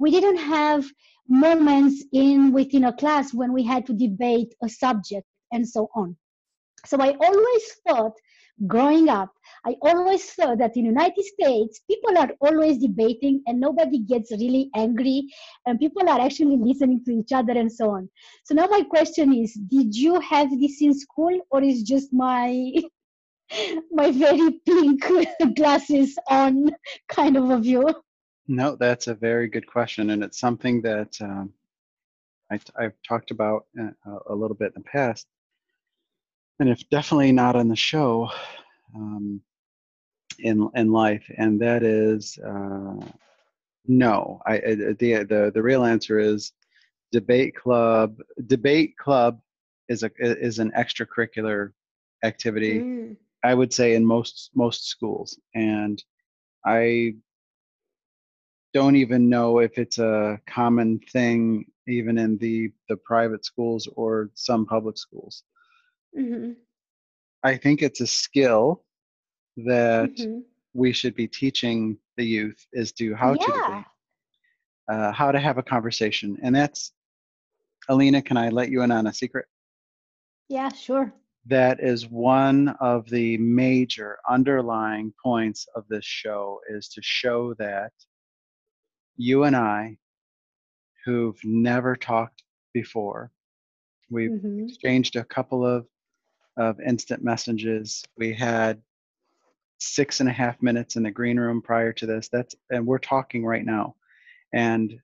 [0.00, 0.84] We didn't have
[1.28, 6.16] moments in within a class when we had to debate a subject and so on
[6.86, 8.12] so i always thought
[8.66, 9.30] growing up
[9.66, 14.70] i always thought that in united states people are always debating and nobody gets really
[14.76, 15.26] angry
[15.66, 18.08] and people are actually listening to each other and so on
[18.44, 22.72] so now my question is did you have this in school or is just my
[23.90, 25.04] my very pink
[25.56, 26.70] glasses on
[27.08, 27.88] kind of a view?
[28.46, 31.52] No, that's a very good question, and it's something that um,
[32.50, 35.26] I, have talked about uh, a little bit in the past,
[36.60, 38.28] and if definitely not on the show
[38.94, 39.40] um,
[40.38, 43.06] in in life, and that is uh,
[43.86, 44.40] no.
[44.46, 44.94] I the
[45.28, 46.52] the the real answer is
[47.12, 48.16] debate club.
[48.46, 49.40] Debate club
[49.88, 51.72] is a is an extracurricular
[52.22, 52.80] activity.
[52.80, 56.02] Mm I would say in most most schools, and
[56.64, 57.14] I
[58.72, 64.30] don't even know if it's a common thing even in the the private schools or
[64.34, 65.44] some public schools.
[66.18, 66.52] Mm-hmm.
[67.42, 68.84] I think it's a skill
[69.58, 70.40] that mm-hmm.
[70.72, 73.46] we should be teaching the youth is to how yeah.
[73.46, 73.84] to debate,
[74.90, 76.92] uh, how to have a conversation, and that's
[77.88, 78.22] Alina.
[78.22, 79.46] Can I let you in on a secret?
[80.48, 81.12] Yeah, sure
[81.46, 87.92] that is one of the major underlying points of this show is to show that
[89.16, 89.98] you and I,
[91.04, 93.30] who've never talked before,
[94.10, 94.64] we've mm-hmm.
[94.64, 95.86] exchanged a couple of
[96.56, 98.04] of instant messages.
[98.16, 98.80] We had
[99.78, 102.28] six and a half minutes in the green room prior to this.
[102.28, 103.96] That's and we're talking right now,
[104.52, 104.98] and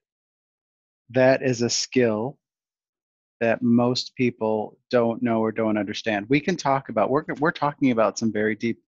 [1.10, 2.38] that is a skill
[3.40, 6.26] that most people don't know or don't understand.
[6.28, 8.78] We can talk about we're we're talking about some very deep.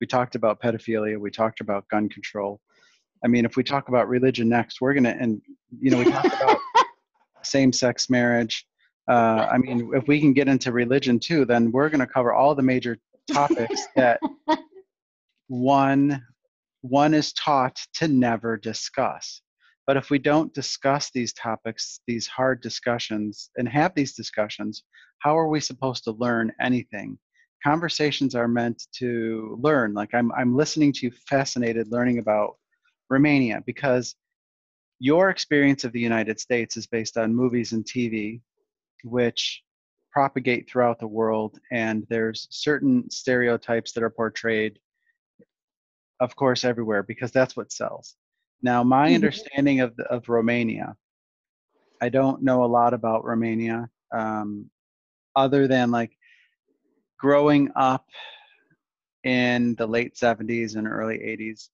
[0.00, 1.18] We talked about pedophilia.
[1.18, 2.60] We talked about gun control.
[3.24, 5.40] I mean, if we talk about religion next, we're gonna and
[5.80, 6.58] you know we talk about
[7.42, 8.66] same-sex marriage.
[9.08, 12.32] Uh, I mean, if we can get into religion too, then we're going to cover
[12.32, 12.98] all the major
[13.30, 14.20] topics that
[15.48, 16.22] one
[16.82, 19.40] one is taught to never discuss.
[19.86, 24.82] But if we don't discuss these topics, these hard discussions, and have these discussions,
[25.18, 27.18] how are we supposed to learn anything?
[27.64, 29.94] Conversations are meant to learn.
[29.94, 32.56] Like I'm, I'm listening to you, fascinated, learning about
[33.08, 34.16] Romania because
[34.98, 38.40] your experience of the United States is based on movies and TV,
[39.04, 39.62] which
[40.12, 44.78] propagate throughout the world, and there's certain stereotypes that are portrayed,
[46.20, 48.16] of course, everywhere because that's what sells.
[48.62, 49.16] Now, my mm-hmm.
[49.16, 50.96] understanding of the, of Romania,
[52.00, 54.70] I don't know a lot about Romania, um,
[55.34, 56.12] other than like
[57.18, 58.04] growing up
[59.24, 61.68] in the late 70s and early 80s.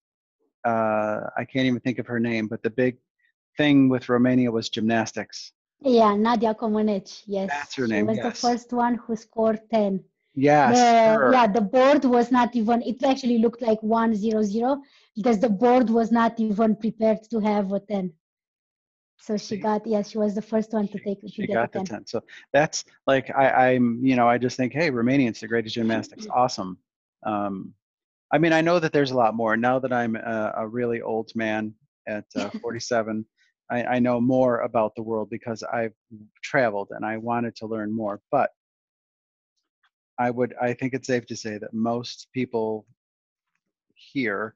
[0.64, 2.98] Uh, I can't even think of her name, but the big
[3.56, 5.52] thing with Romania was gymnastics.
[5.80, 7.22] Yeah, Nadia Comaneci.
[7.26, 8.04] Yes, that's her name.
[8.04, 8.26] She was yes.
[8.26, 10.02] the first one who scored 10.
[10.34, 10.76] Yes.
[10.76, 12.82] The, yeah, the board was not even.
[12.82, 14.82] It actually looked like one zero zero
[15.16, 18.12] because the board was not even prepared to have a 10.
[19.20, 21.18] So she got, yeah, she was the first one to take.
[21.28, 21.86] She got the 10.
[21.86, 22.06] 10.
[22.06, 26.26] So that's like, I, I'm, you know, I just think, hey, Romanians, the greatest gymnastics.
[26.30, 26.78] Awesome.
[27.24, 27.74] Um,
[28.32, 29.56] I mean, I know that there's a lot more.
[29.56, 31.74] Now that I'm a, a really old man
[32.06, 33.24] at uh, 47,
[33.70, 35.94] I, I know more about the world because I've
[36.42, 38.20] traveled and I wanted to learn more.
[38.30, 38.50] But
[40.18, 42.86] I would, I think it's safe to say that most people
[43.94, 44.54] here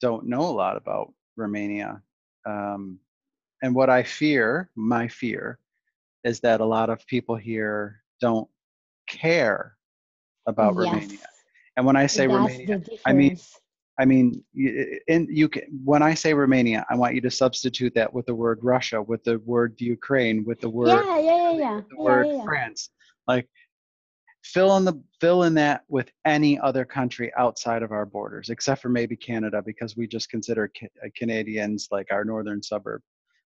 [0.00, 2.02] don't know a lot about Romania.
[2.44, 2.98] Um,
[3.62, 5.58] and what I fear, my fear,
[6.24, 8.48] is that a lot of people here don't
[9.08, 9.76] care
[10.46, 10.84] about yes.
[10.84, 11.18] Romania.
[11.76, 13.38] And when I say That's Romania, I mean
[13.98, 18.12] I mean, in you can when I say Romania, I want you to substitute that
[18.12, 21.80] with the word Russia, with the word Ukraine, with the word yeah, yeah, yeah, yeah.
[21.90, 22.44] the yeah, word yeah.
[22.44, 22.90] France.
[23.28, 23.48] Like
[24.44, 28.82] fill in the fill in that with any other country outside of our borders except
[28.82, 33.00] for maybe canada because we just consider ca- uh, canadians like our northern suburb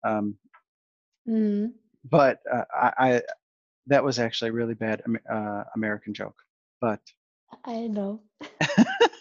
[0.04, 0.36] um,
[1.28, 1.70] mm.
[2.10, 3.22] but uh, I, I,
[3.86, 6.36] that was actually a really bad uh, american joke
[6.80, 7.00] but
[7.64, 8.20] i know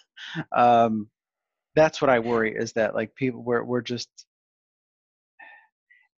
[0.52, 1.10] um,
[1.76, 4.10] that's what i worry is that like people we're, we're just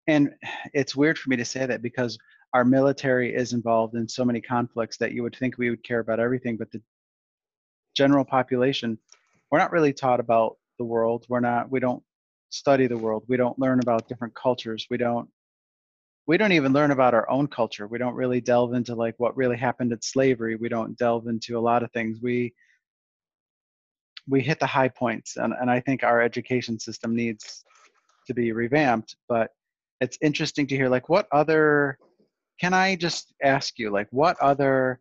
[0.08, 0.32] and
[0.74, 2.18] it's weird for me to say that because
[2.54, 6.00] our military is involved in so many conflicts that you would think we would care
[6.00, 6.82] about everything, but the
[7.96, 8.98] general population,
[9.50, 11.26] we're not really taught about the world.
[11.30, 12.04] We're not, we don't
[12.50, 13.24] study the world.
[13.28, 14.86] We don't learn about different cultures.
[14.90, 15.30] We don't,
[16.28, 17.88] we don't even learn about our own culture.
[17.88, 20.56] We don't really delve into like what really happened at slavery.
[20.56, 22.20] We don't delve into a lot of things.
[22.22, 22.54] We,
[24.28, 27.64] we hit the high points and, and I think our education system needs
[28.28, 29.52] to be revamped, but
[30.00, 31.98] it's interesting to hear like what other
[32.60, 35.00] can I just ask you, like, what other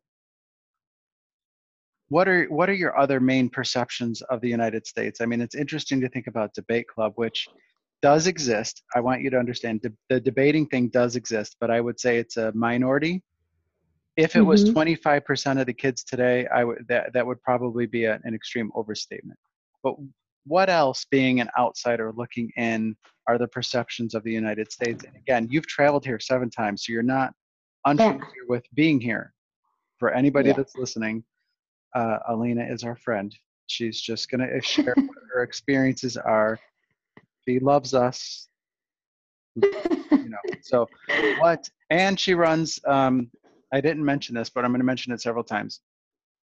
[2.09, 5.21] what are what are your other main perceptions of the United States?
[5.21, 7.49] I mean, it's interesting to think about debate club, which
[8.03, 8.83] does exist.
[8.95, 12.19] I want you to understand de- the debating thing does exist, but I would say
[12.19, 13.23] it's a minority.
[14.16, 14.48] If it mm-hmm.
[14.48, 18.35] was 25% of the kids today, I would that that would probably be a, an
[18.35, 19.38] extreme overstatement.
[19.83, 19.94] But
[20.44, 22.96] what else, being an outsider looking in,
[23.29, 25.05] are the perceptions of the United States?
[25.05, 27.33] And again, you've traveled here seven times, so you're not
[27.87, 28.48] unfamiliar yeah.
[28.48, 29.33] with being here.
[29.98, 30.57] For anybody yeah.
[30.57, 31.22] that's listening,
[31.94, 33.35] uh, Alina is our friend.
[33.68, 36.59] She's just going to share what her experiences are.
[37.46, 38.48] She loves us.
[39.55, 39.70] You
[40.11, 40.88] know, so
[41.38, 41.68] what?
[41.90, 42.81] And she runs.
[42.87, 43.31] Um,
[43.73, 45.81] I didn't mention this, but I'm going to mention it several times.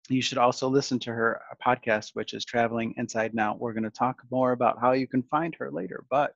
[0.08, 3.56] You should also listen to her podcast, which is Traveling Inside Now.
[3.58, 6.32] We're going to talk more about how you can find her later, but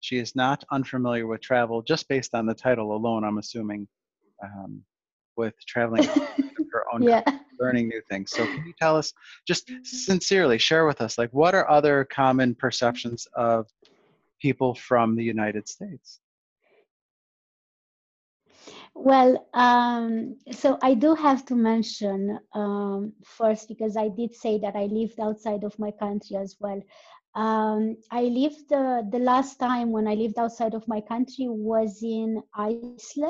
[0.00, 3.86] she is not unfamiliar with travel just based on the title alone, I'm assuming
[4.42, 4.82] um,
[5.36, 6.04] with traveling
[6.72, 7.22] her own yeah.
[7.60, 8.32] learning new things.
[8.32, 9.12] So can you tell us
[9.46, 13.66] just sincerely share with us like what are other common perceptions of
[14.40, 16.20] people from the United States?
[18.96, 24.76] Well, um, so I do have to mention um, first because I did say that
[24.76, 26.82] I lived outside of my country as well.
[27.34, 32.02] Um, I lived uh, the last time when I lived outside of my country was
[32.02, 33.24] in Iceland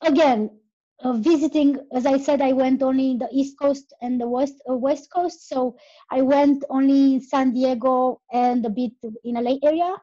[0.02, 0.50] again,
[1.02, 4.74] uh, visiting, as I said, I went only the East Coast and the West uh,
[4.74, 5.48] West Coast.
[5.48, 5.76] So
[6.10, 8.92] I went only in San Diego and a bit
[9.24, 9.94] in LA area,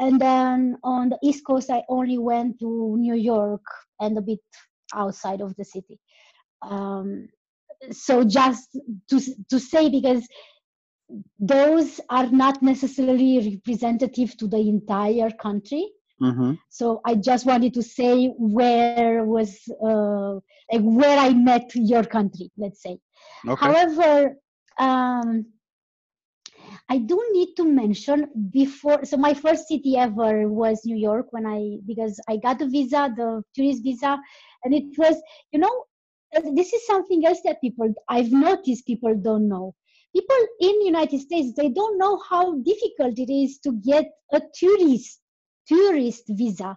[0.00, 3.62] and then on the East Coast I only went to New York
[4.00, 4.40] and a bit
[4.94, 5.98] outside of the city.
[6.62, 7.28] Um,
[7.90, 8.76] so just
[9.08, 9.20] to
[9.50, 10.26] to say because
[11.38, 15.88] those are not necessarily representative to the entire country
[16.22, 16.52] Mm-hmm.
[16.68, 20.34] so i just wanted to say where was uh,
[20.70, 22.98] like where i met your country let's say
[23.48, 23.56] Okay.
[23.60, 24.36] however
[24.78, 25.46] um,
[26.88, 31.46] i do need to mention before so my first city ever was new york when
[31.46, 34.18] i because i got the visa the tourist visa
[34.64, 35.16] and it was
[35.52, 35.84] you know
[36.54, 39.74] this is something else that people i've noticed people don't know.
[40.14, 45.20] People in united states they don't know how difficult it is to get a tourist
[45.66, 46.76] tourist visa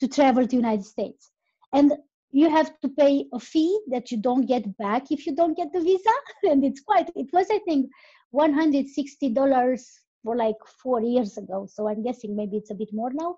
[0.00, 1.30] to travel to united states.
[1.72, 1.92] And
[2.32, 5.72] you have to pay a fee that you don't get back if you don't get
[5.72, 7.90] the visa and it's quite it was i think
[8.32, 11.66] 160 dollars for like four years ago.
[11.72, 13.36] So i'm guessing maybe it's a bit more now.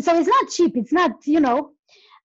[0.00, 0.76] So it's not cheap.
[0.76, 1.72] It's not you know.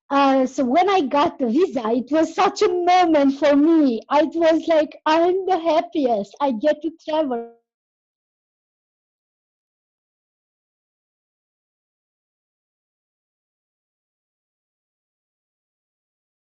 [0.10, 4.02] Uh, so when i got the visa it was such a moment for me.
[4.12, 6.36] It was like i'm the happiest.
[6.40, 7.52] I get to travel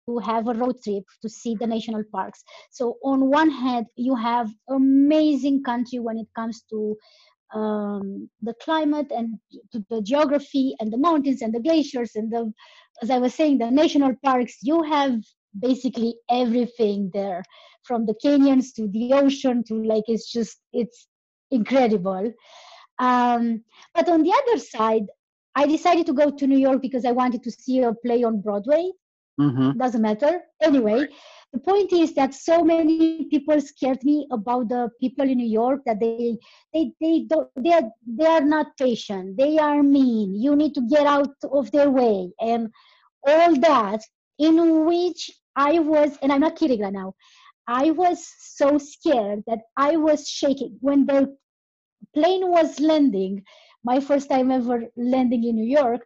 [0.09, 2.43] to have a road trip to see the national parks.
[2.71, 6.95] So on one hand, you have amazing country when it comes to
[7.53, 9.37] um, the climate and
[9.71, 12.51] to the geography and the mountains and the glaciers and the,
[13.01, 14.57] as I was saying, the national parks.
[14.61, 15.13] You have
[15.59, 17.43] basically everything there,
[17.83, 21.07] from the canyons to the ocean to like it's just it's
[21.49, 22.31] incredible.
[22.99, 23.63] Um,
[23.95, 25.05] but on the other side,
[25.55, 28.41] I decided to go to New York because I wanted to see a play on
[28.41, 28.91] Broadway
[29.39, 29.79] Mm-hmm.
[29.79, 30.41] doesn't matter.
[30.61, 31.07] Anyway
[31.53, 35.81] the point is that so many people scared me about the people in new york
[35.85, 36.37] that they
[36.73, 39.37] they they don't they are they are not patient.
[39.37, 40.35] They are mean.
[40.35, 42.31] You need to get out of their way.
[42.39, 42.69] And
[43.27, 44.01] all that
[44.39, 47.13] in which i was and i'm not kidding right now
[47.67, 50.77] i was so scared that i was shaking.
[50.81, 51.35] When the
[52.13, 53.43] plane was landing
[53.83, 56.01] my first time ever landing in new york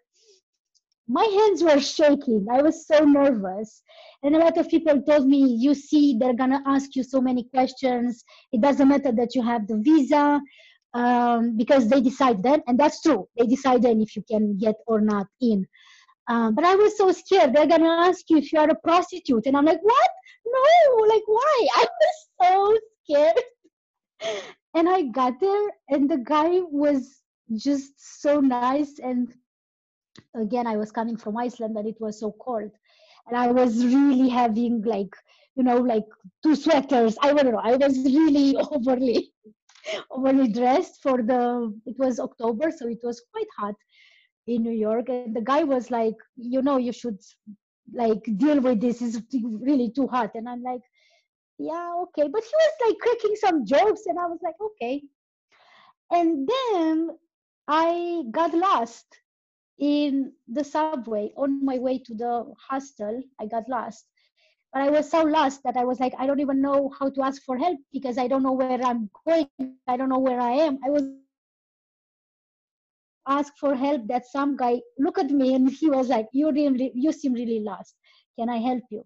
[1.08, 2.46] my hands were shaking.
[2.52, 3.82] I was so nervous.
[4.24, 7.20] And a lot of people told me, you see, they're going to ask you so
[7.20, 8.24] many questions.
[8.52, 10.42] It doesn't matter that you have the visa
[10.94, 12.62] um, because they decide then.
[12.68, 13.28] And that's true.
[13.38, 15.68] They decide then if you can get or not in.
[16.30, 17.54] Um, but I was so scared.
[17.54, 19.46] They're going to ask you if you are a prostitute.
[19.46, 20.10] And I'm like, what?
[20.46, 21.68] No, like, why?
[21.76, 23.44] I was so scared.
[24.76, 27.22] And I got there, and the guy was
[27.56, 29.32] just so nice and
[30.36, 32.72] again i was coming from iceland and it was so cold.
[33.28, 35.16] And i was really having like
[35.56, 36.06] you know like
[36.44, 37.18] two sweaters.
[37.22, 37.62] I don't know.
[37.64, 39.32] I was really overly
[40.12, 43.76] overly dressed for the it was october so it was quite hot
[44.48, 45.10] in new york.
[45.10, 47.20] And the guy was like you know you should
[47.94, 49.02] like deal with this.
[49.02, 50.32] Is really too hot.
[50.36, 50.82] And i'm like
[51.60, 52.28] yeah okay.
[52.28, 55.02] But he was like cracking some jokes and i was like okay.
[56.12, 57.10] And then
[57.68, 59.06] i got lost
[59.80, 64.06] in the subway on my way to the hostel i got lost.
[64.72, 67.22] But i was so lost that i was like i don't even know how to
[67.24, 69.50] ask for help because i don't know where i'm going.
[69.88, 70.80] I don't know where i am.
[70.86, 71.04] I was
[73.28, 76.92] asked for help that some guy look at me and he was like you really
[76.96, 77.96] you seem really lost.
[78.40, 79.04] Can i help you?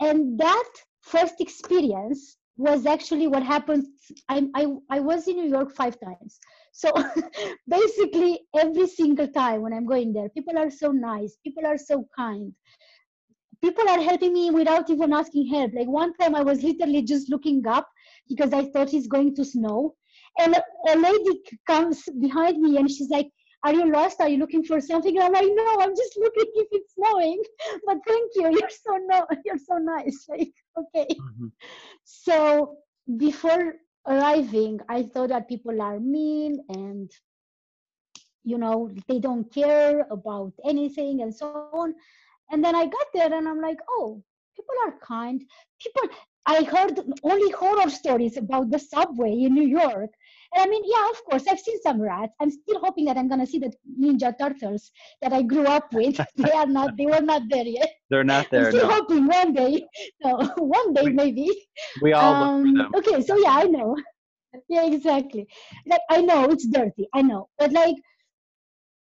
[0.00, 0.70] And that
[1.02, 3.86] first experience was actually what happened
[4.28, 6.38] I, I i was in new york five times
[6.72, 6.90] so
[7.76, 12.04] basically every single time when i'm going there people are so nice people are so
[12.16, 12.52] kind
[13.62, 17.30] people are helping me without even asking help like one time i was literally just
[17.30, 17.88] looking up
[18.28, 19.94] because i thought it's going to snow
[20.38, 20.54] and
[20.88, 23.30] a, lady comes behind me and she's like
[23.62, 24.20] are you lost?
[24.20, 25.16] Are you looking for something?
[25.18, 27.42] And I'm like, no, I'm just looking if it's snowing.
[27.86, 28.44] But thank you.
[28.58, 30.24] You're so no, you're so nice.
[30.28, 31.06] Like, okay.
[31.10, 31.48] Mm-hmm.
[32.04, 32.76] So
[33.16, 33.74] before
[34.06, 37.10] arriving, I thought that people are mean and
[38.42, 41.94] you know they don't care about anything and so on.
[42.50, 44.22] And then I got there and I'm like, oh,
[44.56, 45.42] people are kind.
[45.80, 46.16] People
[46.46, 50.10] I heard only horror stories about the subway in New York.
[50.54, 52.32] And I mean, yeah, of course, I've seen some rats.
[52.40, 54.90] I'm still hoping that I'm gonna see the Ninja Turtles
[55.22, 56.20] that I grew up with.
[56.36, 57.90] they are not, they were not there yet.
[58.10, 58.94] They're not I'm still No.
[58.94, 59.86] hoping one day.
[60.24, 61.48] No, one day We- maybe.
[62.02, 62.92] We all look Um, for them.
[62.96, 63.96] okay, so yeah, I know.
[64.68, 65.46] Yeah, exactly.
[65.86, 67.06] Like I know it's dirty.
[67.14, 67.94] I know, but like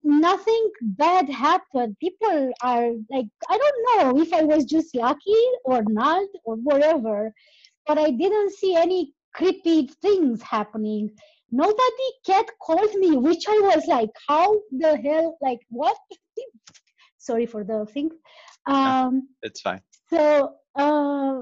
[0.02, 1.96] nothing bad happened.
[2.00, 3.80] People are like, I don't
[4.14, 7.32] know if I was just lucky or not or whatever,
[7.86, 11.10] but I didn't see any creepy things happening.
[11.50, 15.96] Nobody cat called me, which I was like, how the hell, like, what?
[17.18, 18.10] Sorry for the thing.
[18.66, 19.80] Um, it's fine.
[20.10, 21.40] So, uh,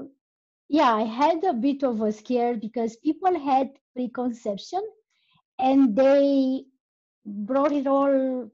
[0.69, 4.81] yeah, I had a bit of a scare because people had preconception
[5.59, 6.63] and they
[7.25, 8.49] brought it all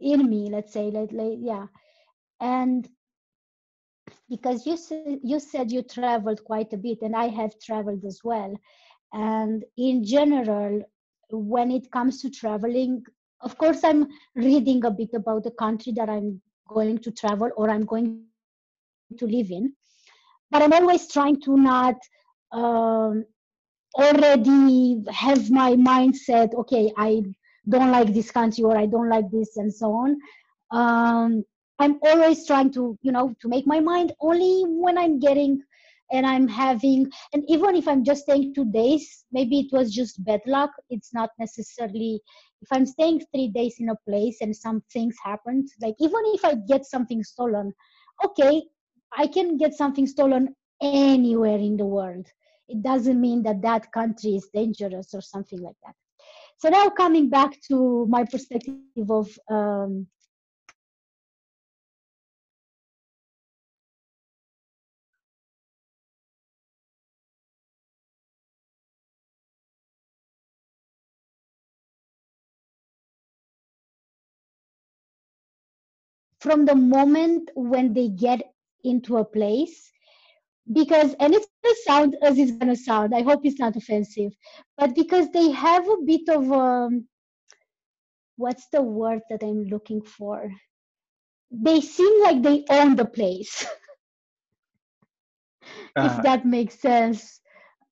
[0.00, 1.66] in me let's say like, like yeah
[2.40, 2.88] and
[4.30, 8.20] because you said you said you traveled quite a bit and i have traveled as
[8.24, 8.54] well
[9.12, 10.82] and in general
[11.30, 13.02] when it comes to traveling
[13.40, 17.70] of course i'm reading a bit about the country that i'm going to travel or
[17.70, 18.22] i'm going
[19.18, 19.72] to live in.
[20.50, 21.96] But i'm always trying to not
[22.52, 23.24] um,
[23.94, 27.22] already have my mindset okay i
[27.68, 30.16] don't like this country or i don't like this and so on.
[30.70, 31.44] Um,
[31.78, 35.62] i'm always trying to you know to make my mind only when i'm getting
[36.12, 40.24] and i'm having and even if i'm just staying two days maybe it was just
[40.24, 40.70] bad luck.
[40.90, 42.20] It's not necessarily
[42.62, 46.44] if i'm staying three days in a place and some things happened like even if
[46.44, 47.72] i get something stolen
[48.24, 48.62] okay
[49.16, 52.26] i can get something stolen anywhere in the world.
[52.68, 55.94] It doesn't mean that that country is dangerous or something like that.
[56.58, 60.06] So now coming back to my perspective of um,
[76.40, 78.40] from the moment when they get
[78.84, 79.92] into a place
[80.72, 84.32] because and it's gonna sound as it's gonna sound i hope it's not offensive
[84.76, 87.06] but because they have a bit of um
[88.36, 90.50] what's the word that i'm looking for?
[91.50, 93.66] They seem like they own the place
[95.66, 97.40] uh, if that makes sense.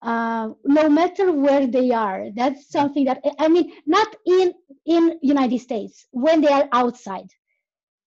[0.02, 4.52] Uh, no matter where they are that's something that i mean not in
[4.86, 7.28] in united states when they are outside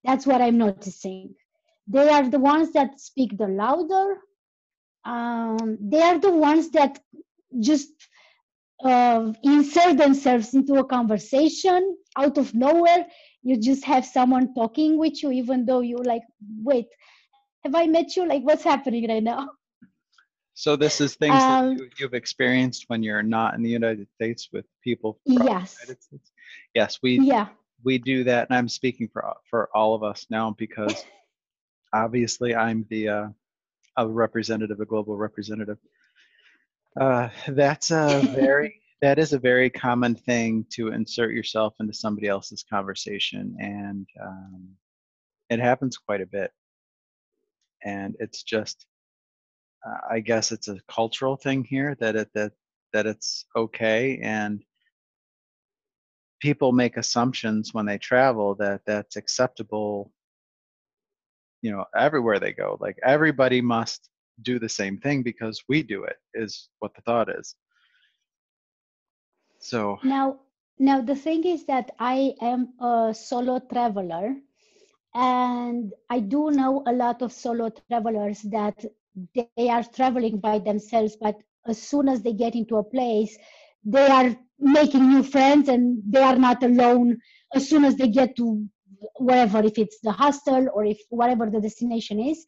[0.04, 1.34] that's what i'm noticing
[1.88, 4.18] they are the ones that speak the louder
[5.06, 7.00] um, they are the ones that
[7.60, 7.90] just
[8.84, 13.06] uh, insert themselves into a conversation out of nowhere.
[13.44, 16.24] You just have someone talking with you, even though you're like,
[16.64, 16.88] wait,
[17.64, 18.28] have I met you?
[18.28, 19.50] Like, what's happening right now?
[20.54, 24.08] So this is things um, that you, have experienced when you're not in the United
[24.16, 25.78] States with people from yes.
[25.78, 26.32] States.
[26.76, 27.48] Yes, we yeah
[27.84, 31.04] we do that, and I'm speaking for for all of us now because
[31.94, 33.28] obviously I'm the uh,
[33.98, 35.78] a representative, a global representative.
[37.00, 42.28] Uh, that's a very that is a very common thing to insert yourself into somebody
[42.28, 44.70] else's conversation, and um,
[45.50, 46.52] it happens quite a bit.
[47.84, 48.86] And it's just,
[49.88, 52.52] uh, I guess it's a cultural thing here that it that
[52.94, 54.64] that it's okay, and
[56.40, 60.12] people make assumptions when they travel that that's acceptable
[61.62, 64.10] you know everywhere they go like everybody must
[64.42, 67.56] do the same thing because we do it is what the thought is.
[69.60, 70.40] So now
[70.78, 74.34] now the thing is that i am a solo traveler
[75.14, 78.86] and i do know a lot of solo travelers that
[79.36, 81.36] they are traveling by themselves but
[81.68, 83.38] as soon as they get into a place
[83.84, 87.18] they are making new friends and they are not alone
[87.56, 88.68] as soon as they get to
[89.18, 92.46] wherever, if it's the hostel or if whatever the destination is.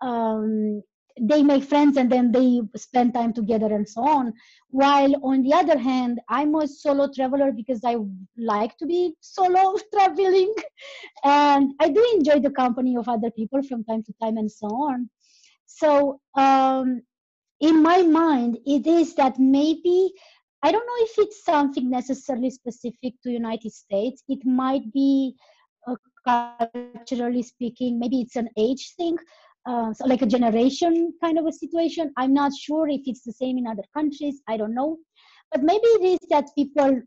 [0.00, 0.82] Um,
[1.20, 4.32] they make friends and then they spend time together and so on.
[4.70, 7.96] While on the other hand, I'm a solo traveler because I
[8.36, 10.52] like to be solo traveling
[11.22, 14.66] and I do enjoy the company of other people from time to time and so
[14.66, 15.08] on.
[15.66, 17.02] So, um,
[17.60, 20.12] in my mind, it is that maybe
[20.64, 24.24] I don't know if it's something necessarily specific to United States.
[24.28, 25.36] It might be
[26.26, 29.14] culturally speaking maybe it's an age thing
[29.66, 32.12] uh, so like a generation kind of a situation.
[32.16, 34.40] I'm not sure if it's the same in other countries.
[34.48, 34.98] I don't know.
[35.52, 37.00] But maybe it is that people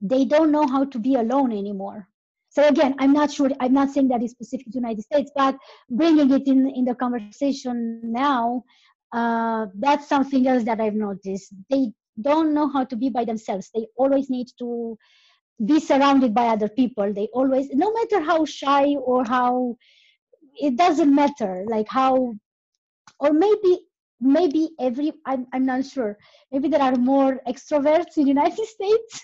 [0.00, 2.08] they don't know how to be alone anymore.
[2.48, 5.56] So again i'm not sure i'm not saying that is specific to united states but
[5.90, 8.64] bringing it in in the conversation now
[9.12, 11.52] uh, that's something else that i've noticed.
[11.68, 14.96] They don't know how to be by themselves they always need to
[15.64, 19.76] be surrounded by other people they always no matter how shy or how
[20.60, 22.34] it doesn't matter like how
[23.18, 23.78] or maybe
[24.20, 26.18] maybe every I'm, I'm not sure
[26.52, 29.22] maybe there are more extroverts in the united states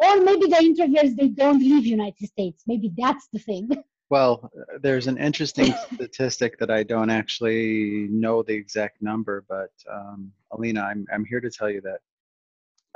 [0.00, 2.64] or maybe the introverts they don't leave United States.
[2.66, 3.70] Maybe that's the thing.
[4.12, 4.52] Well,
[4.82, 10.82] there's an interesting statistic that I don't actually know the exact number, but um, Alina,
[10.82, 12.00] I'm I'm here to tell you that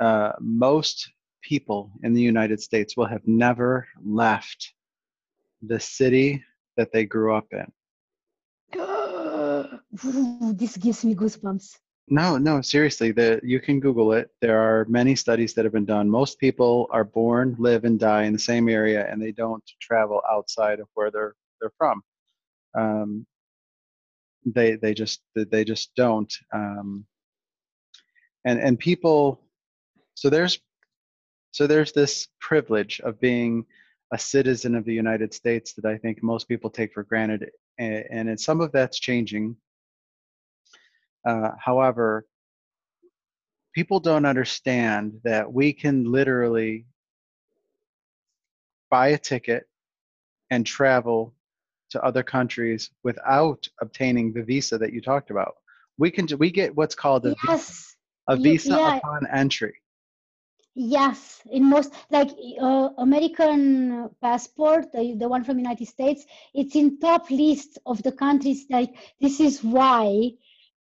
[0.05, 1.11] uh, most
[1.41, 4.75] people in the United States will have never left
[5.63, 6.43] the city
[6.75, 7.67] that they grew up in.
[10.61, 11.79] This gives me goosebumps.
[12.09, 14.29] No, no, seriously, the, you can Google it.
[14.39, 16.09] There are many studies that have been done.
[16.09, 20.21] Most people are born, live, and die in the same area, and they don't travel
[20.31, 22.01] outside of where they're they're from.
[22.77, 23.25] Um,
[24.45, 26.33] they they just they just don't.
[26.53, 27.05] Um,
[28.45, 29.41] and and people,
[30.13, 30.59] so there's
[31.51, 33.65] so there's this privilege of being
[34.13, 38.29] a citizen of the United States that I think most people take for granted, and,
[38.29, 39.57] and some of that's changing
[41.27, 42.25] uh, however,
[43.75, 46.85] people don't understand that we can literally
[48.89, 49.63] buy a ticket
[50.49, 51.33] and travel
[51.89, 55.55] to other countries without obtaining the visa that you talked about.
[55.97, 57.95] We can we get what's called a yes.
[58.27, 58.97] visa, a visa yeah.
[58.97, 59.75] upon entry.
[60.79, 62.29] Yes, in most like
[62.61, 66.23] uh, American passport, the, the one from United States,
[66.53, 68.67] it's in top list of the countries.
[68.69, 70.33] Like this is why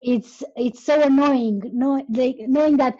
[0.01, 2.95] it's it's so annoying know, like, knowing that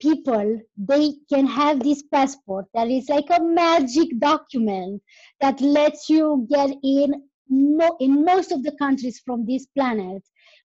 [0.00, 5.02] people they can have this passport that is like a magic document
[5.40, 10.22] that lets you get in no, in most of the countries from this planet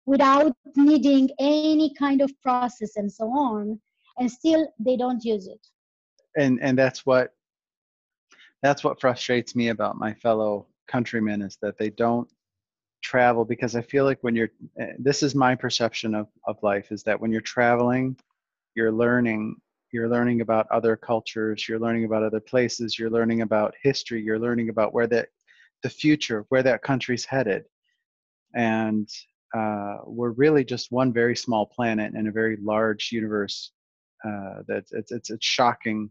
[0.06, 3.80] without needing any kind of process and so on
[4.18, 5.60] and still they don't use it.
[6.36, 7.34] And and that's what
[8.62, 12.28] that's what frustrates me about my fellow countrymen is that they don't
[13.02, 16.92] travel because I feel like when you're, eh, this is my perception of, of life
[16.92, 18.16] is that when you're traveling,
[18.74, 19.56] you're learning,
[19.92, 24.38] you're learning about other cultures, you're learning about other places, you're learning about history, you're
[24.38, 25.28] learning about where that,
[25.82, 27.64] the future, where that country's headed.
[28.54, 29.08] And
[29.54, 33.72] uh, we're really just one very small planet in a very large universe.
[34.24, 36.08] Uh, that it's, it's, it's shocking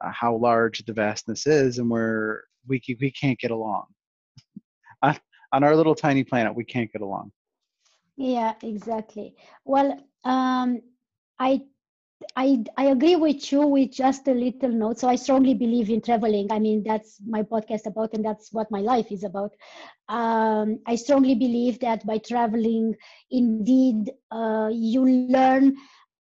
[0.00, 3.84] uh, how large the vastness is and where we, we can't get along
[5.52, 7.32] on our little tiny planet we can't get along
[8.16, 9.34] yeah exactly
[9.64, 10.80] well um,
[11.38, 11.60] i
[12.36, 14.98] I, I agree with you with just a little note.
[14.98, 16.52] So I strongly believe in traveling.
[16.52, 19.52] I mean, that's my podcast about, and that's what my life is about.
[20.08, 22.94] Um, I strongly believe that by traveling,
[23.30, 25.76] indeed, uh, you learn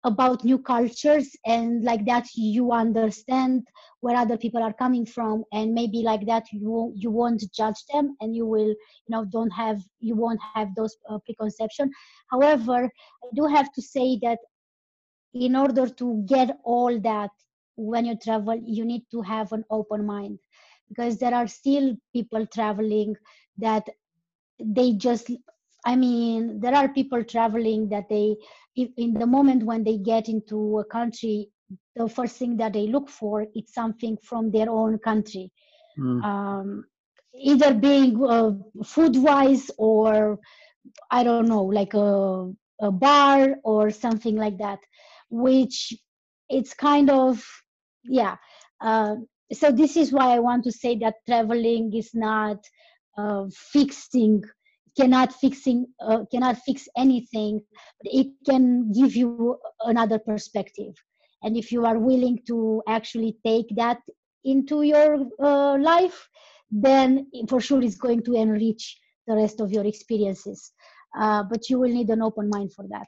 [0.09, 3.67] about new cultures and like that you understand
[4.01, 5.45] where other people are coming from.
[5.53, 8.73] And maybe like that you you won't judge them and you will
[9.07, 11.91] you know don't have you won't have those uh, preconception.
[12.31, 12.79] However
[13.25, 14.39] i do have to say that
[15.35, 17.31] in order to get all that
[17.77, 20.39] when you travel you need to have an open mind.
[20.89, 23.15] Because there are still people traveling
[23.59, 23.87] that
[24.59, 25.31] they just
[25.89, 28.36] I mean, there are people traveling that they,
[28.76, 31.49] in the moment when they get into a country,
[31.97, 35.51] the first thing that they look for is something from their own country,
[35.99, 36.22] mm.
[36.22, 36.84] um,
[37.34, 38.53] either being uh,
[38.84, 40.39] food wise or
[41.11, 44.80] I don't know, like a, a bar or something like that,
[45.30, 45.95] which
[46.51, 47.43] it's kind of
[48.05, 48.36] yeah.
[48.82, 49.16] Uh,
[49.55, 52.59] so this is why I want to say that traveling is not
[53.16, 54.45] uh, fixing
[54.99, 57.61] cannot fixing uh, cannot fix anything
[58.03, 60.94] but it can give you another perspective.
[61.42, 63.99] And if you are willing to actually take that
[64.44, 65.11] into your
[65.42, 66.28] uh, life
[66.70, 70.72] then for sure it's going to enrich the rest of your experiences.
[71.18, 73.07] Uh, but you will need an open mind for that.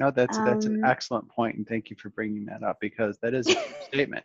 [0.00, 2.78] No that's um, that's an um, excellent point and thank you for bringing that up
[2.80, 3.56] because that is a
[3.90, 4.24] statement.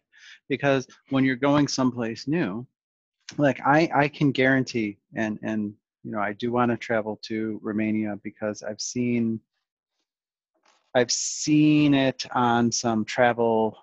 [0.49, 2.65] Because when you're going someplace new
[3.37, 5.73] like i i can guarantee and and
[6.05, 9.39] you know, I do want to travel to Romania because I've seen
[10.93, 13.77] I've seen it on some travel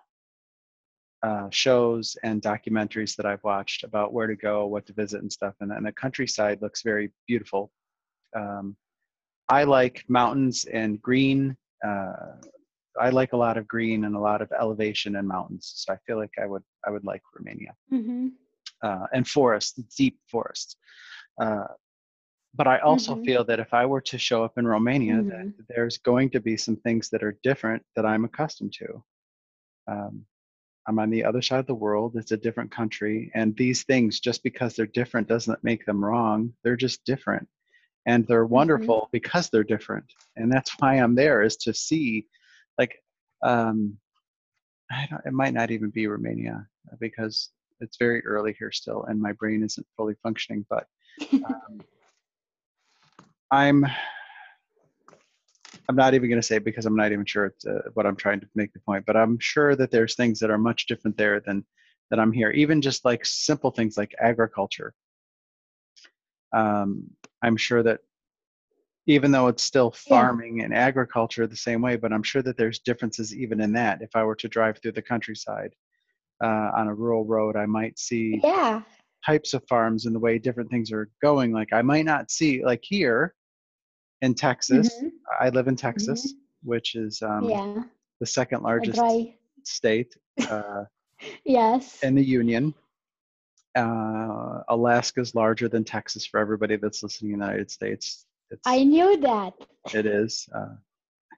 [1.23, 5.31] uh, shows and documentaries that I've watched about where to go, what to visit, and
[5.31, 5.55] stuff.
[5.61, 7.71] And, and the countryside looks very beautiful.
[8.35, 8.77] Um,
[9.51, 11.55] I like mountains and green.
[11.87, 12.37] Uh,
[12.99, 15.73] I like a lot of green and a lot of elevation and mountains.
[15.77, 18.29] So I feel like I would I would like Romania mm-hmm.
[18.83, 20.77] uh, and forests, deep forests.
[22.55, 23.25] But I also mm-hmm.
[23.25, 25.29] feel that if I were to show up in Romania, mm-hmm.
[25.29, 29.05] that there's going to be some things that are different that I'm accustomed to.
[29.89, 30.27] Um,
[30.87, 32.17] I'm on the other side of the world.
[32.17, 36.53] It's a different country, and these things, just because they're different, doesn't make them wrong.
[36.65, 37.49] They're just different,
[38.07, 38.55] and they're mm-hmm.
[38.55, 39.11] wonderful mm-hmm.
[39.13, 40.05] because they're different.
[40.37, 42.27] And that's why I'm there is to see,
[42.79, 42.97] like,
[43.43, 43.97] um,
[44.91, 46.67] I don't, it might not even be Romania
[47.01, 47.51] because
[47.81, 50.67] it's very early here still, and my brain isn't fully functioning.
[50.69, 50.87] But
[51.33, 51.81] um,
[53.53, 53.85] I'm
[55.89, 58.07] I'm not even going to say it because I'm not even sure it's, uh, what
[58.07, 59.05] I'm trying to make the point.
[59.07, 61.65] But I'm sure that there's things that are much different there than
[62.11, 62.51] that I'm here.
[62.51, 64.95] Even just like simple things like agriculture.
[66.55, 67.11] Um,
[67.43, 68.01] I'm sure that
[69.07, 70.65] even though it's still farming yeah.
[70.65, 74.01] and agriculture the same way, but I'm sure that there's differences even in that.
[74.01, 75.75] If I were to drive through the countryside
[76.43, 78.83] uh, on a rural road, I might see yeah.
[79.27, 81.53] types of farms and the way different things are going.
[81.53, 83.35] Like I might not see like here
[84.23, 84.89] in Texas.
[84.97, 85.09] Mm-hmm.
[85.41, 86.69] I live in Texas, mm-hmm.
[86.69, 87.83] which is um, yeah.
[88.21, 89.01] the second largest
[89.65, 90.17] state.
[90.49, 90.85] Uh,
[91.45, 92.03] yes.
[92.03, 92.75] In the union.
[93.77, 98.25] Uh, Alaska is larger than Texas for everybody that's listening in the United States.
[98.51, 99.53] It's, I knew that.
[99.93, 100.49] It is.
[100.55, 100.77] Uh,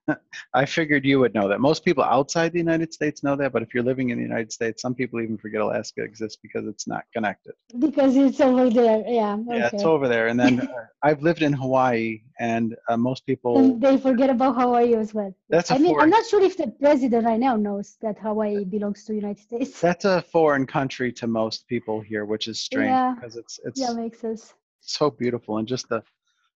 [0.55, 1.61] I figured you would know that.
[1.61, 4.53] Most people outside the United States know that, but if you're living in the United
[4.53, 7.55] States, some people even forget Alaska exists because it's not connected.
[7.79, 9.35] Because it's over there, yeah.
[9.35, 9.59] Okay.
[9.59, 10.29] Yeah, it's over there.
[10.29, 14.57] And then uh, I've lived in Hawaii, and uh, most people and they forget about
[14.57, 15.35] Hawaii as well.
[15.49, 19.05] That's I mean, I'm not sure if the president right now knows that Hawaii belongs
[19.05, 19.81] to the United States.
[19.81, 23.15] That's a foreign country to most people here, which is strange yeah.
[23.15, 24.55] because it's it's yeah makes sense.
[24.81, 26.03] So beautiful and just the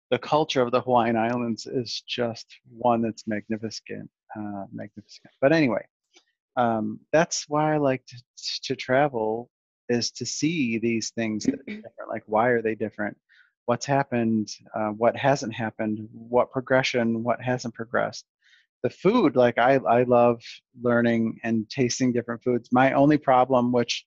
[0.10, 5.28] the culture of the Hawaiian Islands is just one that's magnificent, uh, magnificent.
[5.41, 5.86] But anyway,
[6.55, 8.18] um, that's why I like to,
[8.64, 9.49] to travel
[9.89, 12.10] is to see these things that are different.
[12.10, 13.18] Like, why are they different?
[13.66, 14.49] What's happened?
[14.74, 16.08] Uh, what hasn't happened?
[16.12, 17.24] What progression?
[17.24, 18.26] What hasn't progressed?
[18.84, 20.41] The food, like I, I love
[20.82, 22.70] learning and tasting different foods.
[22.72, 24.05] My only problem, which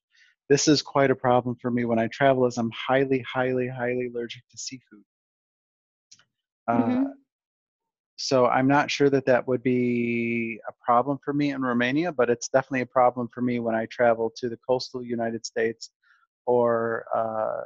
[0.49, 4.11] this is quite a problem for me when I travel, is I'm highly, highly, highly
[4.15, 5.05] allergic to seafood.
[6.79, 7.07] Mm-hmm.
[7.07, 7.11] Uh,
[8.17, 12.29] so I'm not sure that that would be a problem for me in Romania, but
[12.29, 15.91] it's definitely a problem for me when I travel to the coastal United States
[16.45, 17.63] or uh,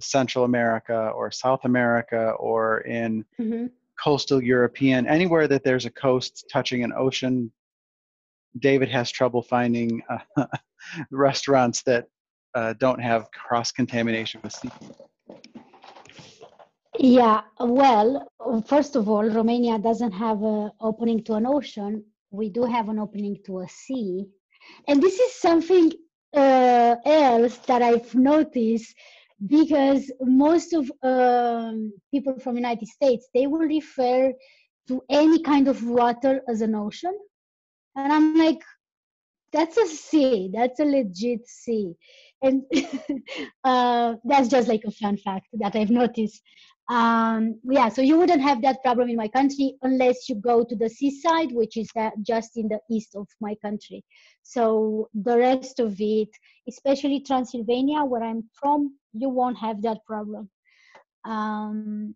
[0.00, 3.66] Central America or South America or in mm-hmm.
[4.02, 7.52] coastal European, anywhere that there's a coast touching an ocean.
[8.58, 10.46] David has trouble finding uh,
[11.12, 12.06] restaurants that
[12.56, 14.96] uh, don't have cross contamination with seafood.
[16.98, 18.26] Yeah, well,
[18.66, 22.04] first of all, Romania doesn't have an opening to an ocean.
[22.30, 24.26] We do have an opening to a sea.
[24.88, 25.92] And this is something
[26.34, 28.94] uh, else that I've noticed
[29.46, 34.32] because most of um, people from United States, they will refer
[34.88, 37.16] to any kind of water as an ocean.
[37.94, 38.62] And I'm like,
[39.52, 41.94] that's a sea, that's a legit sea.
[42.42, 42.62] And
[43.64, 46.42] uh, that's just like a fun fact that I've noticed
[46.88, 50.74] um, yeah, so you wouldn't have that problem in my country unless you go to
[50.74, 51.90] the seaside, which is
[52.22, 54.02] just in the east of my country.
[54.42, 56.30] So the rest of it,
[56.66, 60.48] especially Transylvania, where I'm from, you won't have that problem.
[61.26, 62.14] Um,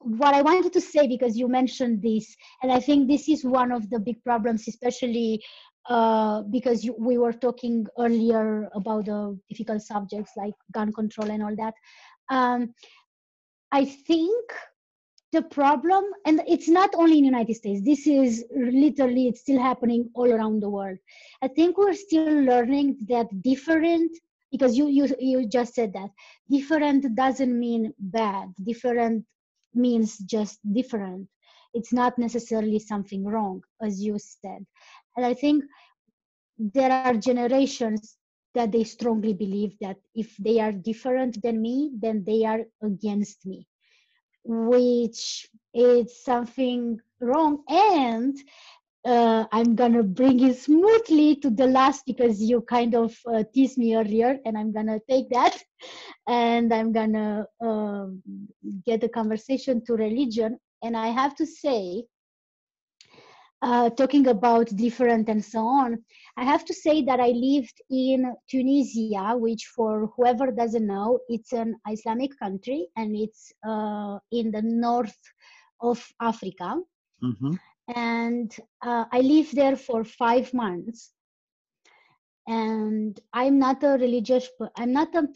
[0.00, 3.70] what I wanted to say, because you mentioned this, and I think this is one
[3.70, 5.40] of the big problems, especially
[5.88, 11.42] uh, because you, we were talking earlier about the difficult subjects like gun control and
[11.42, 11.74] all that.
[12.30, 12.74] Um,
[13.72, 14.52] I think
[15.32, 19.60] the problem, and it's not only in the United States, this is literally, it's still
[19.60, 20.98] happening all around the world.
[21.42, 24.12] I think we're still learning that different,
[24.50, 26.10] because you, you, you just said that,
[26.50, 28.52] different doesn't mean bad.
[28.62, 29.24] Different
[29.74, 31.26] means just different.
[31.72, 34.66] It's not necessarily something wrong, as you said.
[35.16, 35.64] And I think
[36.58, 38.18] there are generations
[38.54, 43.46] that they strongly believe that if they are different than me, then they are against
[43.46, 43.66] me,
[44.44, 47.62] which is something wrong.
[47.68, 48.36] And
[49.06, 53.78] uh, I'm gonna bring it smoothly to the last because you kind of uh, teased
[53.78, 55.58] me earlier, and I'm gonna take that,
[56.28, 58.06] and I'm gonna uh,
[58.86, 60.58] get the conversation to religion.
[60.82, 62.04] And I have to say,
[63.62, 65.98] uh, talking about different and so on,
[66.36, 71.52] I have to say that I lived in Tunisia, which for whoever doesn't know, it's
[71.52, 75.18] an Islamic country and it's uh, in the north
[75.80, 76.76] of Africa.
[77.22, 77.54] Mm-hmm.
[77.94, 81.12] And uh, I lived there for five months.
[82.46, 85.28] And I'm not a religious, I'm not a,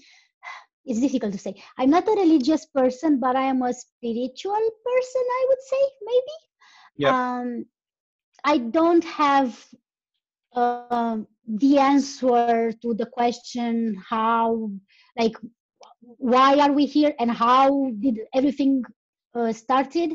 [0.86, 1.55] it's difficult to say.
[1.78, 6.36] I'm not a religious person, but I am a spiritual person, I would say, maybe.
[6.97, 7.11] Yeah.
[7.11, 7.66] Um,
[8.44, 9.66] I don't have
[10.57, 14.70] uh, the answer to the question how,
[15.18, 15.36] like,
[16.00, 18.82] why are we here and how did everything
[19.34, 20.14] uh, started.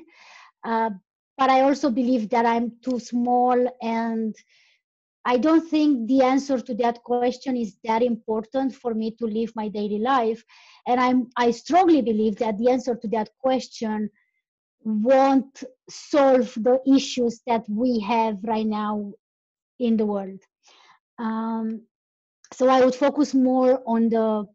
[0.64, 0.90] Uh,
[1.38, 4.36] but I also believe that I'm too small and
[5.26, 9.52] I don't think the answer to that question is that important for me to live
[9.56, 10.44] my daily life.
[10.88, 14.10] And I'm, I strongly believe that the answer to that question
[14.84, 19.14] won't solve the issues that we have right now
[19.82, 20.40] in the world.
[21.20, 21.82] Um,
[22.54, 24.46] so I would focus more on the,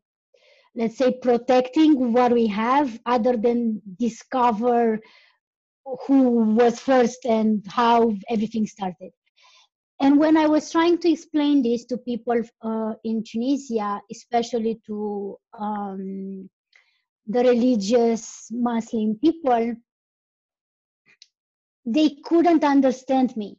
[0.75, 5.01] let's say, protecting what we have other than discover
[6.07, 9.13] who was first and how everything started.
[10.01, 15.37] And when I was trying to explain this to people uh, in Tunisia, especially to
[15.59, 16.51] um,
[17.27, 19.75] the religious Muslim people,
[21.87, 23.57] they couldn't understand me.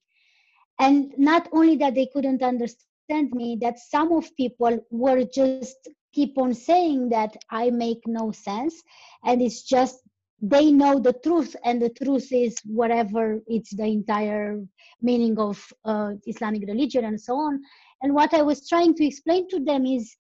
[0.79, 6.37] And not only that they couldn't understand me, that some of people were just keep
[6.37, 8.81] on saying that I make no sense.
[9.23, 9.99] And it's just
[10.41, 14.61] they know the truth and the truth is whatever it's the entire
[15.01, 17.61] meaning of uh, islamic religion and so on.
[18.01, 20.15] And what i was trying to explain to them is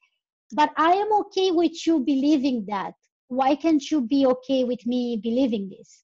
[0.53, 2.93] but i am okay with you believing that.
[3.27, 6.03] Why can't you be okay with me believing this?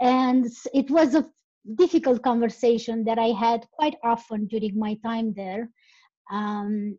[0.00, 1.26] And it was a
[1.76, 5.68] difficult conversation that i had quite often during my time there.
[6.30, 6.98] Um,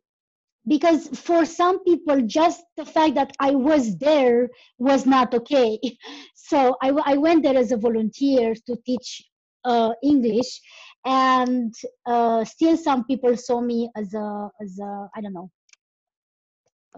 [0.68, 4.50] because for some people just the fact that i was there
[4.80, 5.80] was not okay.
[6.36, 9.24] So i, I went there as a volunteer to teach
[9.64, 10.62] uh, english
[11.06, 11.74] and
[12.06, 15.50] uh, still some people saw me as a as a i don't know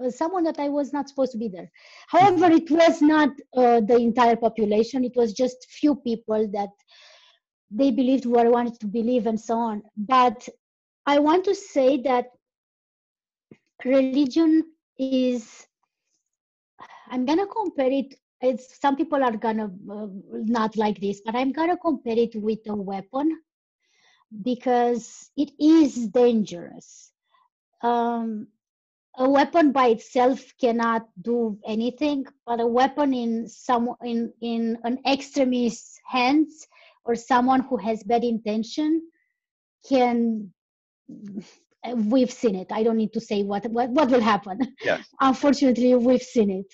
[0.09, 1.69] someone that i was not supposed to be there.
[2.07, 5.03] However it was not uh, the entire population.
[5.03, 6.69] It was just few people that
[7.71, 9.83] they believed what i wanted to believe and so on.
[9.97, 10.47] But
[11.05, 12.27] i want to say that
[13.85, 14.63] religion
[14.97, 15.67] is
[17.11, 20.07] i'm gonna compare it it's some people are gonna uh,
[20.57, 23.29] not like this but i'm gonna compare it with a weapon
[24.43, 27.11] because it is dangerous.
[27.81, 28.47] Um,
[29.17, 34.99] a weapon by itself cannot do anything but a weapon in some in in an
[35.07, 36.67] extremist's hands
[37.07, 39.01] or someone who has bad intention
[39.87, 40.51] can
[41.95, 42.67] we've seen it.
[42.71, 44.59] I don't need to say what what, what will happen.
[44.83, 45.07] Yes.
[45.21, 46.73] Unfortunately, we've seen it,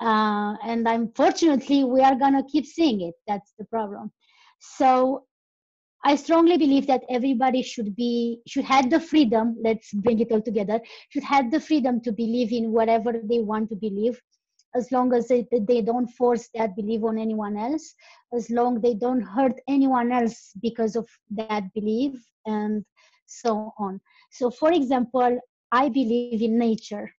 [0.00, 3.14] uh, and unfortunately, we are gonna keep seeing it.
[3.26, 4.10] That's the problem.
[4.58, 5.24] So,
[6.04, 9.56] I strongly believe that everybody should be should have the freedom.
[9.62, 10.80] Let's bring it all together.
[11.10, 14.20] Should have the freedom to believe in whatever they want to believe,
[14.74, 17.94] as long as they, they don't force that belief on anyone else.
[18.34, 22.14] As long they don't hurt anyone else because of that belief,
[22.46, 22.84] and
[23.26, 24.00] so on.
[24.30, 25.38] So, for example,
[25.72, 27.10] I believe in nature.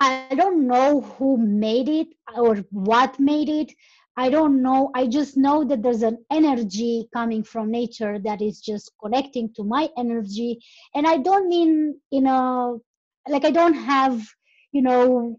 [0.00, 3.72] I don't know who made it or what made it.
[4.18, 4.90] I don't know.
[4.94, 9.64] I just know that there's an energy coming from nature that is just connecting to
[9.64, 10.60] my energy.
[10.94, 12.80] And I don't mean, you know,
[13.28, 14.22] like I don't have,
[14.72, 15.38] you know,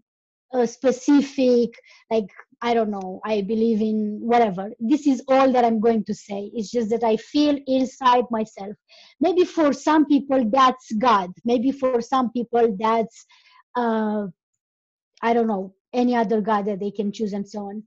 [0.52, 1.70] a specific,
[2.10, 2.26] like
[2.60, 4.70] I don't know, I believe in whatever.
[4.80, 6.50] This is all that I'm going to say.
[6.54, 8.74] It's just that I feel inside myself.
[9.20, 11.30] Maybe for some people that's God.
[11.44, 13.26] Maybe for some people that's,
[13.76, 14.26] uh,
[15.22, 17.84] I don't know, any other God that they can choose and so on.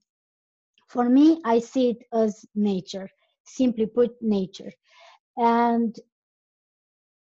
[0.88, 3.09] For me, I see it as nature,
[3.45, 4.72] simply put, nature.
[5.38, 5.95] And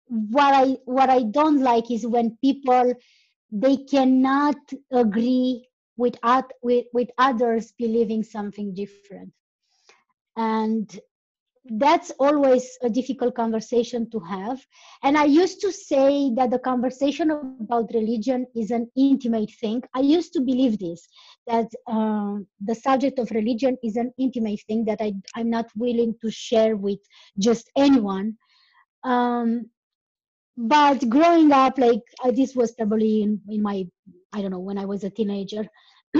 [0.07, 2.95] what I what I don't like is when people
[3.55, 4.57] they cannot
[4.91, 6.17] agree with,
[6.61, 9.33] with, with others believing something different.
[10.37, 10.99] And
[11.67, 14.61] that's always a difficult conversation to have.
[15.05, 19.83] And I used to say that the conversation about religion is an intimate thing.
[19.95, 21.07] I used to believe this,
[21.47, 26.17] that uh, the subject of religion is an intimate thing that I, I'm not willing
[26.23, 26.99] to share with
[27.39, 28.37] just anyone.
[29.05, 29.71] Um,
[30.57, 33.87] but growing up, like uh, this was probably in, in my
[34.35, 35.67] I don't know, when I was a teenager.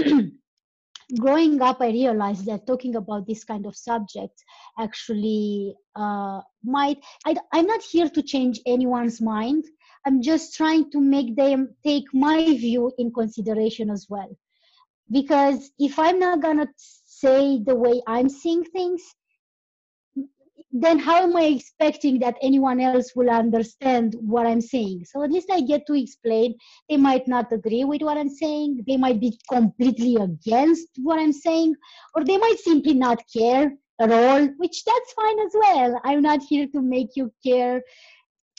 [1.19, 4.43] growing up, I realized that talking about this kind of subjects
[4.79, 6.97] actually uh, might.
[7.25, 9.65] I, I'm not here to change anyone's mind.
[10.05, 14.29] I'm just trying to make them take my view in consideration as well.
[15.11, 19.03] Because if I'm not gonna say the way I'm seeing things,
[20.77, 25.05] then how am I expecting that anyone else will understand what I'm saying?
[25.05, 26.55] So at least I get to explain.
[26.89, 28.83] They might not agree with what I'm saying.
[28.85, 31.75] They might be completely against what I'm saying,
[32.13, 36.01] or they might simply not care at all, which that's fine as well.
[36.03, 37.81] I'm not here to make you care.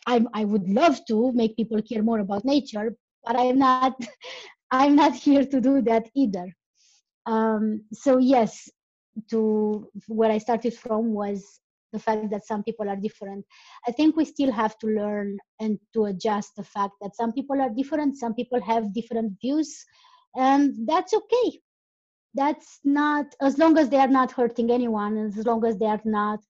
[0.07, 2.97] I, I would love to make people care more about nature,
[3.27, 4.01] but I'm not.
[4.71, 6.49] I'm not here to do that either.
[7.27, 8.69] Um, so yes,
[9.31, 11.61] to where I started from was
[11.93, 13.45] the fact that some people are different.
[13.87, 17.61] I think we still have to learn and to adjust the fact that some people
[17.61, 19.85] are different, some people have different views,
[20.35, 21.61] and that's okay.
[22.35, 26.01] That's not as long as they are not hurting anyone, as long as they are
[26.05, 26.41] not,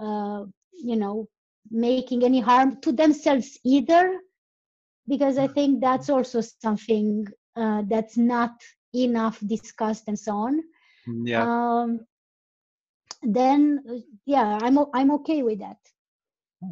[0.00, 1.28] uh, you know,
[1.70, 4.18] making any harm to themselves either.
[5.06, 7.26] Because I think that's also something
[7.56, 8.52] uh, that's not
[8.94, 10.62] enough discussed and so on.
[11.24, 11.44] Yeah.
[11.44, 12.00] Um,
[13.22, 15.78] then yeah, I'm I'm okay with that.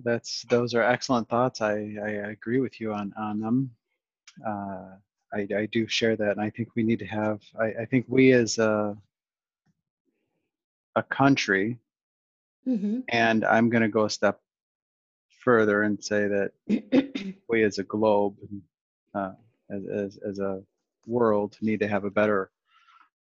[0.04, 1.60] That's those are excellent thoughts.
[1.60, 1.72] I,
[2.02, 3.70] I agree with you on on them.
[4.46, 4.96] Uh,
[5.34, 7.40] I, I do share that, and I think we need to have.
[7.60, 8.96] I, I think we as a
[10.96, 11.78] a country,
[12.66, 14.40] hmm and I'm going to go a step
[15.40, 18.36] further and say that we as a globe,
[19.14, 19.32] uh,
[19.70, 20.62] as, as as a
[21.06, 22.50] world, need to have a better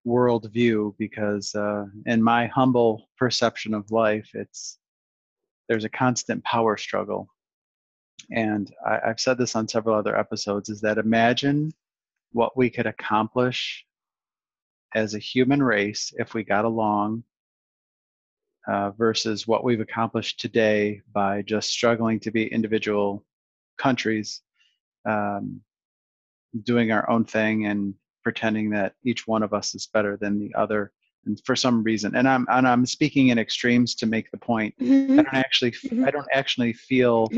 [0.04, 4.78] world view because, uh, in my humble perception of life, it's
[5.68, 7.28] there's a constant power struggle.
[8.30, 11.72] And I, I've said this on several other episodes, is that imagine
[12.32, 13.84] what we could accomplish
[14.94, 17.24] as a human race if we got along
[18.66, 23.24] uh, versus what we've accomplished today by just struggling to be individual
[23.78, 24.42] countries
[25.06, 25.60] um,
[26.62, 27.94] doing our own thing and
[28.24, 30.92] pretending that each one of us is better than the other
[31.26, 34.74] and for some reason and i'm and i'm speaking in extremes to make the point
[34.80, 35.16] i Mhm.
[35.16, 36.06] don't actually Mhm.
[36.06, 37.30] i don't actually feel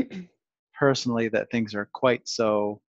[0.73, 2.81] personally that things are quite so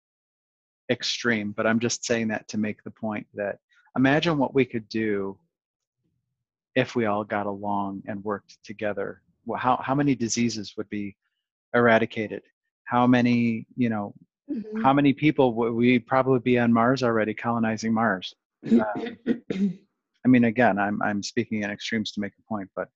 [0.90, 3.58] extreme, but I'm just saying that to make the point that
[3.96, 5.38] imagine what we could do
[6.74, 9.22] if we all got along and worked together.
[9.44, 11.16] Well, how how many diseases would be
[11.74, 12.42] eradicated?
[12.84, 14.14] How many, you know,
[14.48, 14.82] Mhm.
[14.82, 18.34] how many people would we probably be on Mars already colonizing Mars?
[20.24, 22.88] I mean, again, I'm I'm speaking in extremes to make a point, but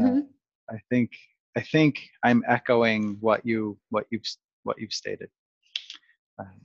[0.00, 0.28] uh, Mhm.
[0.70, 1.10] I think
[1.56, 4.26] I think I'm echoing what you what you've
[4.64, 5.30] what you've stated.
[6.38, 6.60] Um,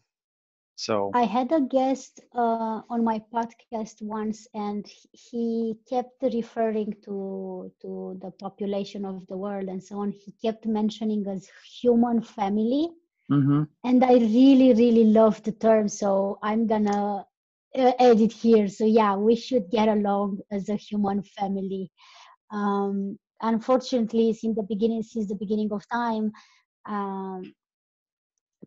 [0.76, 7.72] so I had a guest uh, on my podcast once, and he kept referring to
[7.82, 10.12] to the population of the world and so on.
[10.12, 11.50] He kept mentioning as
[11.82, 12.90] human family,
[13.30, 13.66] mhm.
[13.84, 15.88] and I really, really love the term.
[15.88, 17.26] So I'm gonna
[17.78, 18.68] uh, add it here.
[18.68, 21.92] So yeah, we should get along as a human family.
[22.52, 26.32] Um, unfortunately, since the beginning, since the beginning of time,
[26.86, 27.54] um,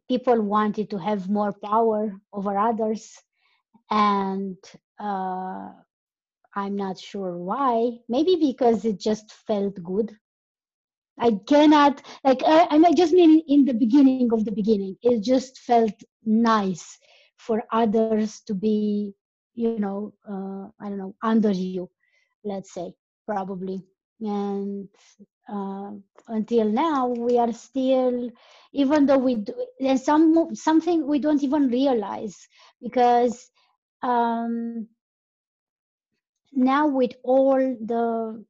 [0.08, 3.16] people wanted to have more power over others
[3.90, 4.56] and
[5.00, 5.68] uh,
[6.54, 10.12] i'm not sure why maybe because it just felt good
[11.20, 14.96] i cannot like i, I just mean in the beginning of the beginning.
[15.02, 15.94] It just felt
[16.24, 16.98] nice
[17.36, 19.14] for others to be
[19.54, 21.88] you know uh, i don't know under you
[22.44, 22.94] let's say
[23.26, 23.82] probably.
[24.20, 24.88] And
[25.48, 25.92] uh,
[26.28, 28.30] until now we are still
[28.72, 32.36] even though we do there's some something we don't even realize
[32.82, 33.50] because
[34.02, 34.86] um
[36.52, 38.44] now with all the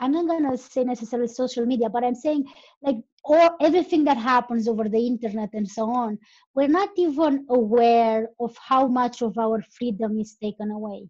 [0.00, 2.44] i'm not to say necessarily social media but i'm saying
[2.82, 6.18] like all everything that happens over the internet and so on
[6.54, 11.08] we're not even aware of how much of our freedom is taken away.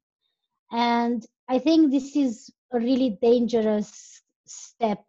[0.73, 5.05] And i think this is a really dangerous step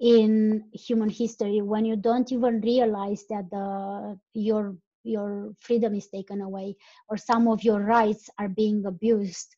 [0.00, 6.42] in human history when you don't even realize that the your your freedom is taken
[6.42, 6.76] away
[7.08, 9.54] or some of your rights are being abused.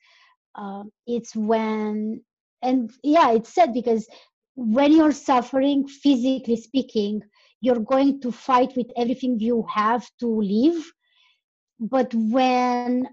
[0.55, 2.23] Uh, it's when
[2.63, 4.09] and yeah it's sad because
[4.55, 7.23] when you're suffering physically speaking
[7.61, 10.83] you're going to fight with everything you have to live.
[11.79, 13.09] But when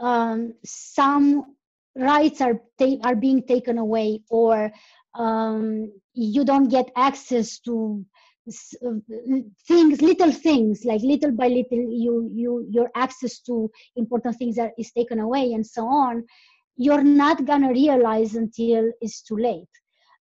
[0.00, 1.56] um, some
[1.96, 4.72] rights are ta- are being taken away or
[5.14, 8.04] um, you don't get access to
[8.48, 8.90] uh,
[9.68, 14.72] things little things like little by little you you your access to important things are,
[14.76, 16.24] is taken away and so on
[16.76, 19.68] you're not gonna realize until it's too late.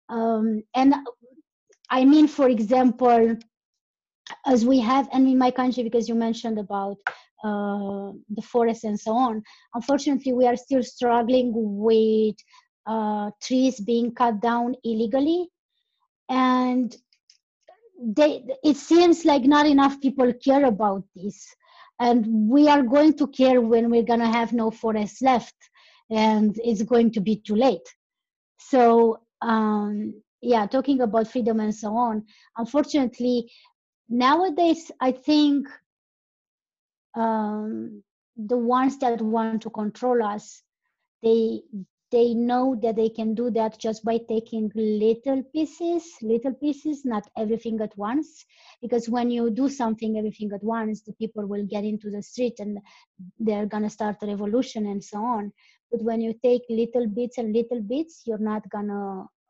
[0.09, 0.95] Um, and
[1.91, 3.35] i mean for example
[4.45, 6.97] as we have and in my country because you mentioned about
[7.43, 9.43] uh, the forest and so on
[9.75, 12.35] unfortunately we are still struggling with
[12.89, 15.47] uh, trees being cut down illegally.
[16.29, 16.95] And
[18.01, 21.45] they, it seems like not enough people care about this.
[21.99, 25.53] And we are going to care when we're going to have no forest left
[26.09, 27.87] and it's going to be too late.
[28.57, 32.23] So um, yeah talking about freedom and so on
[32.57, 33.51] unfortunately
[34.09, 35.67] nowadays i think
[37.15, 38.03] um,
[38.37, 40.63] the ones that want to control us
[41.23, 41.61] they
[42.11, 47.27] they know that they can do that just by taking little pieces little pieces not
[47.37, 48.45] everything at once
[48.81, 52.55] because when you do something everything at once the people will get into the street
[52.59, 52.79] and
[53.39, 55.51] they're going to start a revolution and so on
[55.91, 58.63] but when you take little bits and little bits you're not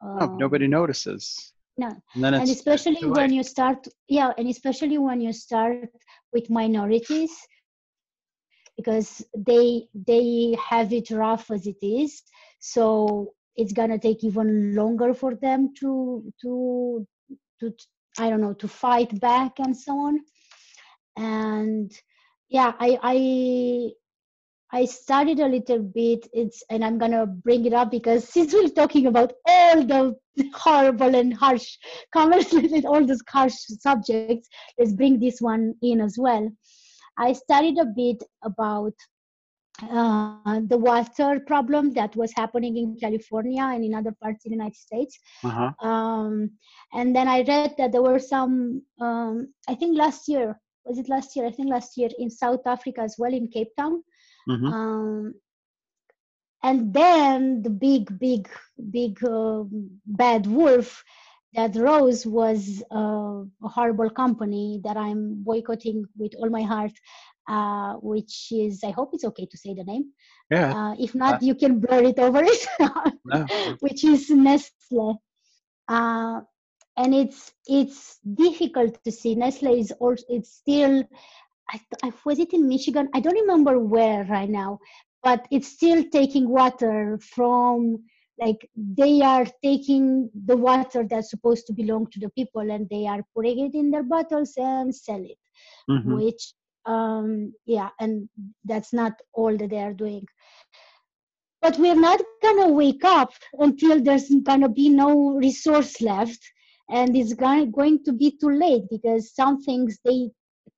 [0.02, 1.54] uh, oh, nobody notices.
[1.78, 1.90] No.
[2.16, 5.90] And, and especially when you start yeah and especially when you start
[6.34, 7.32] with minorities
[8.76, 12.22] because they they have it rough as it is
[12.60, 17.08] so it's gonna take even longer for them to to
[17.60, 17.74] to
[18.18, 20.20] i don't know to fight back and so on.
[21.18, 21.92] And
[22.50, 23.92] yeah i i
[24.72, 26.28] I studied a little bit.
[26.34, 30.16] It's and I'm gonna bring it up because since we're talking about all the
[30.54, 31.78] horrible and harsh
[32.14, 34.48] conversations, and all those harsh subjects,
[34.78, 36.50] let's bring this one in as well.
[37.18, 38.94] I studied a bit about
[39.84, 44.56] uh, the water problem that was happening in California and in other parts of the
[44.56, 45.20] United States.
[45.44, 45.72] Uh-huh.
[45.88, 46.52] Um,
[46.94, 51.10] and then I read that there were some, um, I think last year, was it
[51.10, 51.46] last year?
[51.46, 54.04] I think last year in South Africa as well, in Cape Town.
[54.50, 54.66] Mm-hmm.
[54.66, 55.34] Um,
[56.64, 58.50] and then the big, big,
[58.90, 59.64] big uh,
[60.06, 61.04] bad wolf
[61.54, 66.92] that rose was uh, a horrible company that I'm boycotting with all my heart
[67.50, 70.12] uh, which is I hope it's okay to say the name.
[70.52, 70.72] Yeah.
[70.74, 72.68] Uh, if not, uh, you can blur it over it.
[73.26, 73.46] no.
[73.80, 75.22] Which is Nestle.
[75.88, 76.42] Uh,
[76.96, 79.34] and it's it's difficult to see.
[79.36, 81.04] Nestle is also it's still.
[81.72, 83.10] I, I was it in Michigan.
[83.14, 84.80] I don't remember where right now,
[85.24, 88.04] but it's still taking water from
[88.40, 93.06] like they are taking the water that's supposed to belong to the people and they
[93.06, 95.38] are putting it in their bottles and sell it
[95.90, 96.16] mm-hmm.
[96.16, 96.54] which
[96.86, 98.30] um, yeah and
[98.66, 100.26] that's not all that they are doing
[101.62, 106.40] but we're not to wake up until there's to be no resource left
[106.90, 110.30] and it's going to be too late because some things they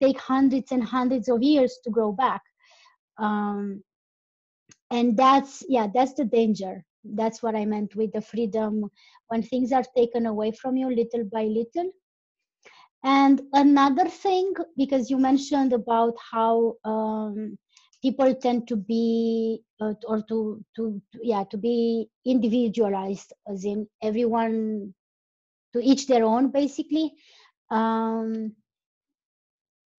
[0.01, 2.41] take hundreds and hundreds of years to grow back.
[3.17, 3.83] Um,
[4.89, 6.83] and that's yeah that's the danger.
[7.03, 8.85] That's what i meant with the freedom
[9.29, 11.91] when things are taken away from you little by little.
[13.03, 17.57] And another thing, because you mentioned about how um,
[18.03, 24.93] people tend to be uh, or to, to yeah to be individualized, as in everyone
[25.73, 27.13] to each their own, basically.
[27.71, 28.53] Um,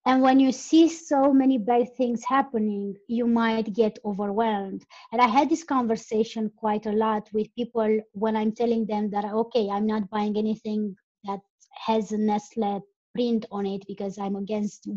[0.04, 4.84] and when you see so many bad things happening, you might get overwhelmed.
[5.12, 9.24] And I had this conversation quite a lot with people when I'm telling them that,
[9.24, 11.38] okay, I'm not buying anything that
[11.86, 12.82] has a Nestle
[13.14, 14.88] print on it because I'm against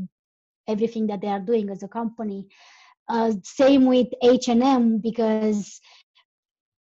[0.68, 2.48] everything that they are doing as a company.
[3.08, 5.80] Uh, same with H&M because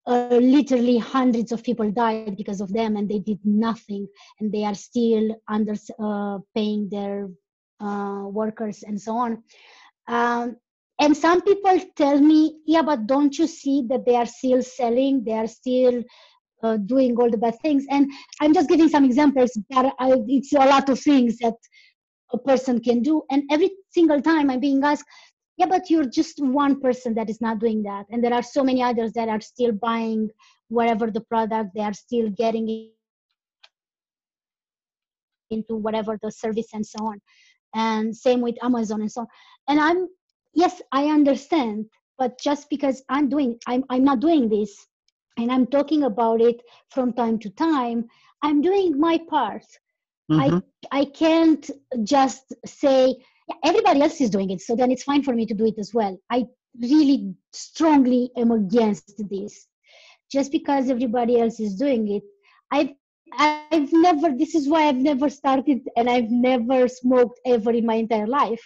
[0.08, 4.08] uh, literally hundreds of people died because of them and they did nothing
[4.40, 7.30] and they are still under uh, paying their
[7.80, 9.44] uh, workers and so on.
[10.08, 10.58] Um,
[11.00, 15.24] and some people tell me, yeah, but don't you see that they are still selling?
[15.24, 16.04] They are still
[16.64, 17.86] uh, doing all the bad things.
[17.90, 18.10] And
[18.42, 21.56] I'm just giving some examples, but I, it's a lot of things that
[22.32, 23.24] a person can do.
[23.30, 25.06] And every single time I'm being asked,
[25.58, 28.06] yeah, but you're just one person that is not doing that.
[28.10, 30.30] And there are so many others that are still buying
[30.70, 32.90] whatever the product, they are still getting
[35.50, 37.22] into whatever the service and so on.
[37.76, 39.28] And same with Amazon and so on.
[39.68, 40.08] And I'm,
[40.54, 41.86] yes, I understand,
[42.18, 44.74] but just because I'm doing, I'm, I'm not doing this
[45.38, 48.06] and I'm talking about it from time to time,
[48.42, 49.66] I'm doing my part.
[50.32, 50.58] Mm-hmm.
[50.92, 51.70] I I can't
[52.04, 53.16] just say
[53.64, 55.94] everybody else is doing it, so then it's fine for me to do it as
[55.94, 56.18] well.
[56.32, 56.46] I
[56.80, 59.68] really strongly am against this.
[60.32, 62.24] Just because everybody else is doing it,
[62.72, 62.90] I've
[63.34, 64.08] I've never.
[64.10, 68.62] This is why I've never started, and I've never smoked ever in my entire life.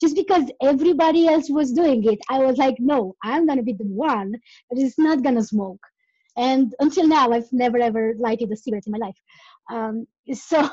[0.00, 3.84] Just because everybody else was doing it, I was like, no, I'm gonna be the
[3.84, 4.32] one
[4.70, 5.80] that is not gonna smoke
[6.36, 9.20] and until now i've never ever lighted a cigarette in my life
[9.70, 10.68] um, so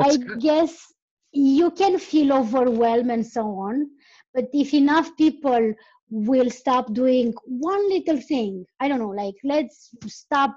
[0.00, 0.38] i good.
[0.38, 0.92] guess
[1.32, 3.86] you can feel overwhelmed and so on
[4.34, 5.72] but if enough people
[6.10, 10.54] will stop doing one little thing i don't know like let's stop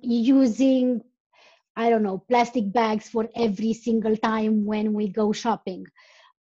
[0.00, 1.02] using
[1.76, 5.84] i don't know plastic bags for every single time when we go shopping.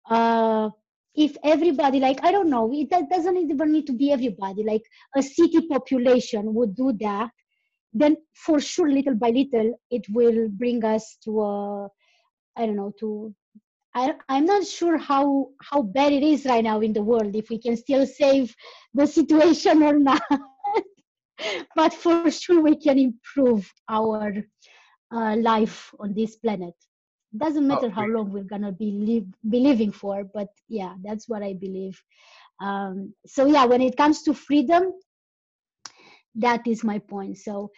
[0.08, 0.70] Uh,
[1.14, 4.82] if everybody like i don't know it doesn't even need to be everybody like
[5.16, 7.30] a city population would do that
[7.92, 11.88] then for sure little by little it will bring us to a
[12.56, 13.34] i don't know to
[13.94, 17.50] I, i'm not sure how how bad it is right now in the world if
[17.50, 18.54] we can still save
[18.94, 20.22] the situation or not
[21.76, 24.30] but for sure we can improve our
[25.04, 26.74] uh, life on this planet.
[27.36, 30.94] Doesn't matter Oh, how we- long we're gonna be live, be living for, but yeah,
[31.02, 32.02] that's what I believe.
[32.60, 34.92] Um, so yeah, when it comes to freedom,
[36.34, 37.36] that is my point.
[37.38, 37.70] So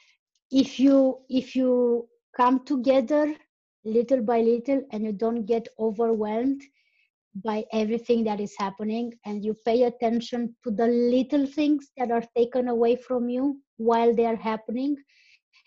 [0.51, 3.35] if you if you come together
[3.85, 6.63] little by little and you don't get overwhelmed
[7.35, 12.25] by everything that is happening and you pay attention to the little things that are
[12.37, 14.97] taken away from you while they are happening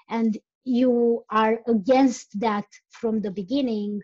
[0.10, 4.02] and you are against that from the beginning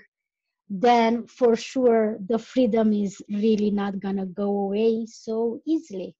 [0.70, 6.16] then for sure the freedom is really not going to go away so easily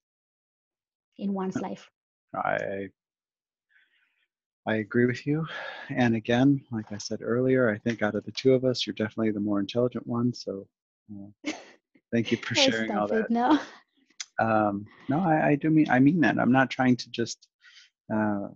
[1.18, 1.88] in one's life
[2.34, 2.88] I
[4.66, 5.44] I agree with you.
[5.90, 8.94] And again, like I said earlier, I think out of the two of us, you're
[8.94, 10.32] definitely the more intelligent one.
[10.32, 10.68] So
[11.10, 11.52] uh,
[12.12, 13.30] thank you for sharing all that.
[13.30, 13.60] now
[14.38, 16.38] Um, no, I, I do mean I mean that.
[16.38, 17.48] I'm not trying to just
[18.12, 18.48] uh,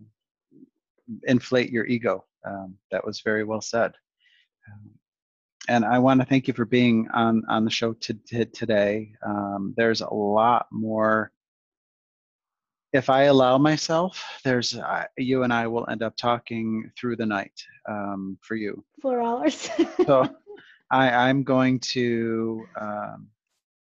[1.26, 2.24] inflate your ego.
[2.46, 3.92] Um, that was very well said.
[4.68, 4.90] Um,
[5.68, 9.12] and I want to thank you for being on on the show to, to today.
[9.24, 11.32] Um, there's a lot more.
[12.92, 17.26] If I allow myself, there's uh, you and I will end up talking through the
[17.26, 17.52] night
[17.88, 18.82] um, for you.
[19.02, 19.68] four hours
[20.06, 20.28] So
[20.90, 23.28] I, I'm going to um,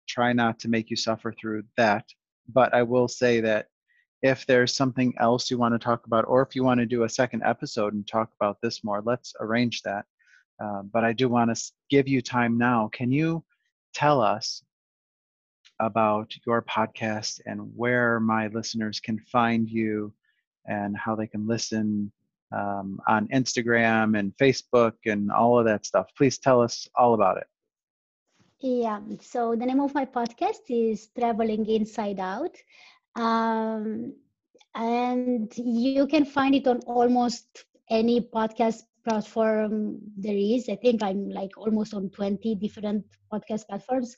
[0.07, 2.06] try not to make you suffer through that.
[2.52, 3.68] But I will say that
[4.22, 7.03] if there's something else you want to talk about, or if you want to do
[7.03, 10.06] a second episode and talk about this more, let's arrange that.
[10.61, 12.90] Uh, but I do want to give you time now.
[12.91, 13.44] Can you
[13.94, 14.64] tell us
[15.80, 20.14] about your podcast and where my listeners can find you
[20.66, 22.11] and how they can listen
[22.51, 26.07] um, on Instagram and Facebook and all of that stuff?
[26.17, 27.47] Please tell us all about it.
[28.61, 32.55] Yeah, so the name of my podcast is Traveling Inside Out.
[33.15, 34.13] Um,
[34.76, 40.69] and you can find it on almost any podcast platform there is.
[40.69, 44.15] I think I'm like almost on 20 different podcast platforms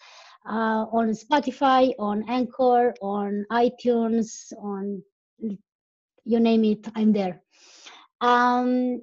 [0.48, 5.04] uh, on Spotify, on Anchor, on iTunes, on
[6.24, 7.42] you name it, I'm there.
[8.22, 9.02] Um,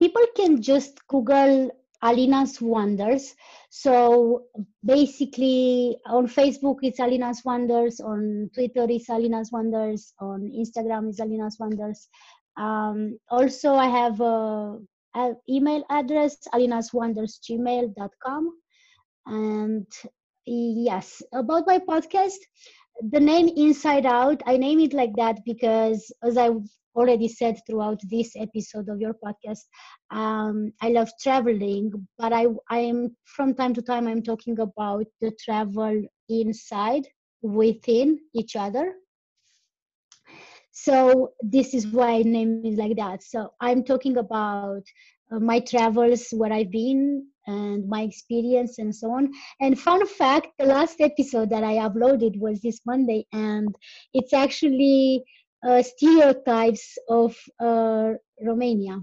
[0.00, 1.70] people can just Google
[2.02, 3.34] Alina's Wonders.
[3.70, 4.44] So
[4.84, 11.58] basically, on Facebook it's Alina's Wonders, on Twitter it's Alina's Wonders, on Instagram it's Alina's
[11.60, 12.08] Wonders.
[12.56, 14.78] Um, also, I have a,
[15.14, 18.50] a email address alinaswondersgmail.com.
[19.26, 19.86] And
[20.46, 22.38] yes, about my podcast,
[23.10, 26.50] the name Inside Out, I name it like that because, as I
[26.94, 29.64] already said throughout this episode of your podcast,
[30.10, 35.32] um, I love traveling, but I I'm from time to time I'm talking about the
[35.44, 37.06] travel inside
[37.42, 38.94] within each other.
[40.72, 43.22] So this is why I name it like that.
[43.22, 44.82] So I'm talking about
[45.30, 49.32] uh, my travels, where I've been, and my experience, and so on.
[49.60, 53.74] And fun fact: the last episode that I uploaded was this Monday, and
[54.14, 55.24] it's actually
[55.66, 59.00] uh, stereotypes of uh, Romania.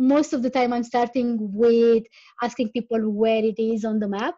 [0.00, 2.04] most of the time I'm starting with
[2.42, 4.34] asking people where it is on the map.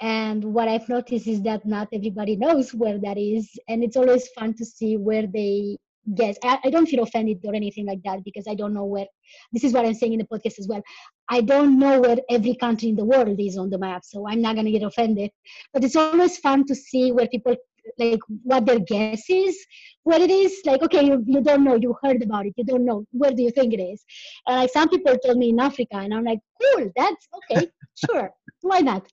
[0.00, 3.48] And what I've noticed is that not everybody knows where that is.
[3.68, 5.78] And it's always fun to see where they
[6.14, 6.36] guess.
[6.44, 9.06] I, I don't feel offended or anything like that because I don't know where,
[9.52, 10.82] this is what I'm saying in the podcast as well.
[11.28, 14.04] I don't know where every country in the world is on the map.
[14.04, 15.30] So I'm not going to get offended.
[15.72, 17.56] But it's always fun to see where people,
[17.98, 19.56] like, what their guess is,
[20.04, 20.60] where it is.
[20.64, 23.04] Like, okay, you, you don't know, you heard about it, you don't know.
[23.12, 24.04] Where do you think it is?
[24.46, 27.68] And like some people told me in Africa, and I'm like, cool, that's okay,
[28.10, 28.30] sure,
[28.60, 29.06] why not?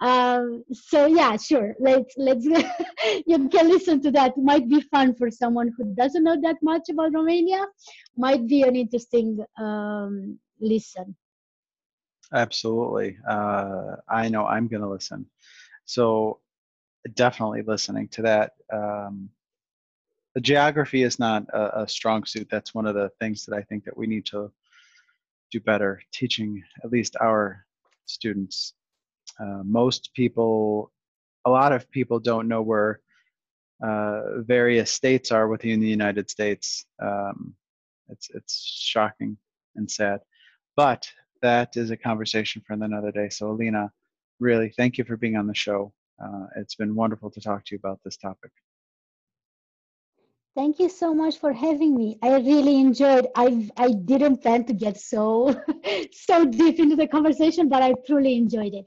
[0.00, 1.74] Um, so yeah, sure.
[1.80, 2.44] Let's let's
[3.26, 4.36] you can listen to that.
[4.36, 7.64] Might be fun for someone who doesn't know that much about Romania.
[8.16, 11.16] Might be an interesting um, listen.
[12.32, 13.16] Absolutely.
[13.28, 15.26] Uh, I know I'm going to listen.
[15.84, 16.40] So
[17.14, 18.52] definitely listening to that.
[18.72, 19.30] Um,
[20.34, 22.48] the geography is not a, a strong suit.
[22.50, 24.52] That's one of the things that I think that we need to
[25.50, 27.64] do better teaching at least our
[28.06, 28.74] students.
[29.40, 30.92] Uh, most people,
[31.44, 33.00] a lot of people don't know where
[33.82, 36.84] uh, various states are within the United States.
[37.00, 37.54] Um,
[38.08, 39.36] it's it's shocking
[39.76, 40.20] and sad,
[40.76, 41.08] but
[41.42, 43.28] that is a conversation for another day.
[43.28, 43.92] So, Alina,
[44.40, 45.92] really, thank you for being on the show.
[46.22, 48.50] Uh, it's been wonderful to talk to you about this topic.
[50.56, 52.18] Thank you so much for having me.
[52.20, 53.28] I really enjoyed.
[53.36, 55.54] I I didn't plan to get so
[56.12, 58.86] so deep into the conversation, but I truly enjoyed it.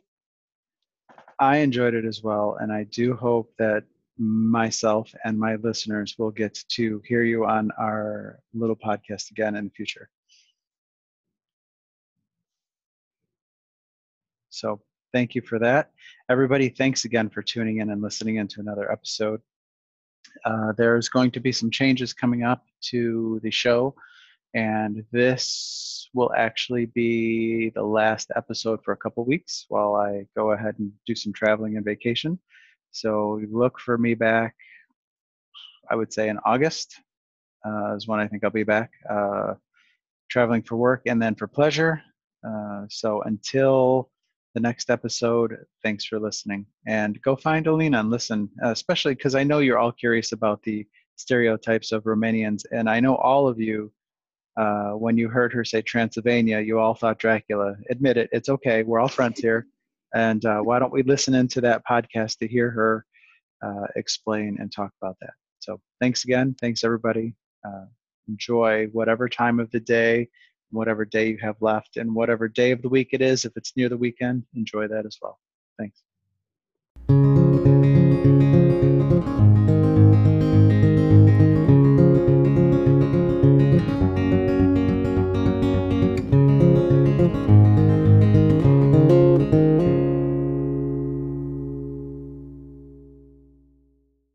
[1.40, 3.86] I enjoyed it as well, and I do hope that
[4.18, 9.66] myself and my listeners will get to hear you on our little podcast again in
[9.66, 10.10] the future.
[14.50, 14.82] So
[15.14, 15.92] thank you for that.
[16.30, 19.42] Everybody, thanks again for tuning in and listening in to another episode.
[20.46, 23.96] Uh, there's going to be some changes coming up to the show,
[24.54, 30.52] and this will actually be the last episode for a couple weeks while I go
[30.52, 32.40] ahead and do some traveling and vacation.
[32.92, 34.56] So look for me back,
[35.90, 36.96] I would say in August
[37.66, 39.54] uh, is when I think I'll be back, uh,
[40.30, 42.02] traveling for work and then for pleasure.
[42.46, 44.10] Uh, so until
[44.54, 45.56] the next episode.
[45.84, 46.66] Thanks for listening.
[46.88, 50.86] And go find Alina and listen, especially because I know you're all curious about the
[51.16, 52.64] stereotypes of Romanians.
[52.72, 53.92] And I know all of you,
[54.58, 57.76] uh, when you heard her say Transylvania, you all thought Dracula.
[57.90, 58.84] Admit it, it's okay.
[58.84, 59.68] We're all friends here.
[60.14, 63.06] And uh, why don't we listen into that podcast to hear her
[63.64, 65.34] uh, explain and talk about that?
[65.60, 66.56] So thanks again.
[66.60, 67.34] Thanks, everybody.
[67.66, 67.86] Uh,
[68.28, 70.28] enjoy whatever time of the day
[70.72, 73.74] whatever day you have left and whatever day of the week it is if it's
[73.76, 75.40] near the weekend enjoy that as well.
[75.78, 76.02] Thanks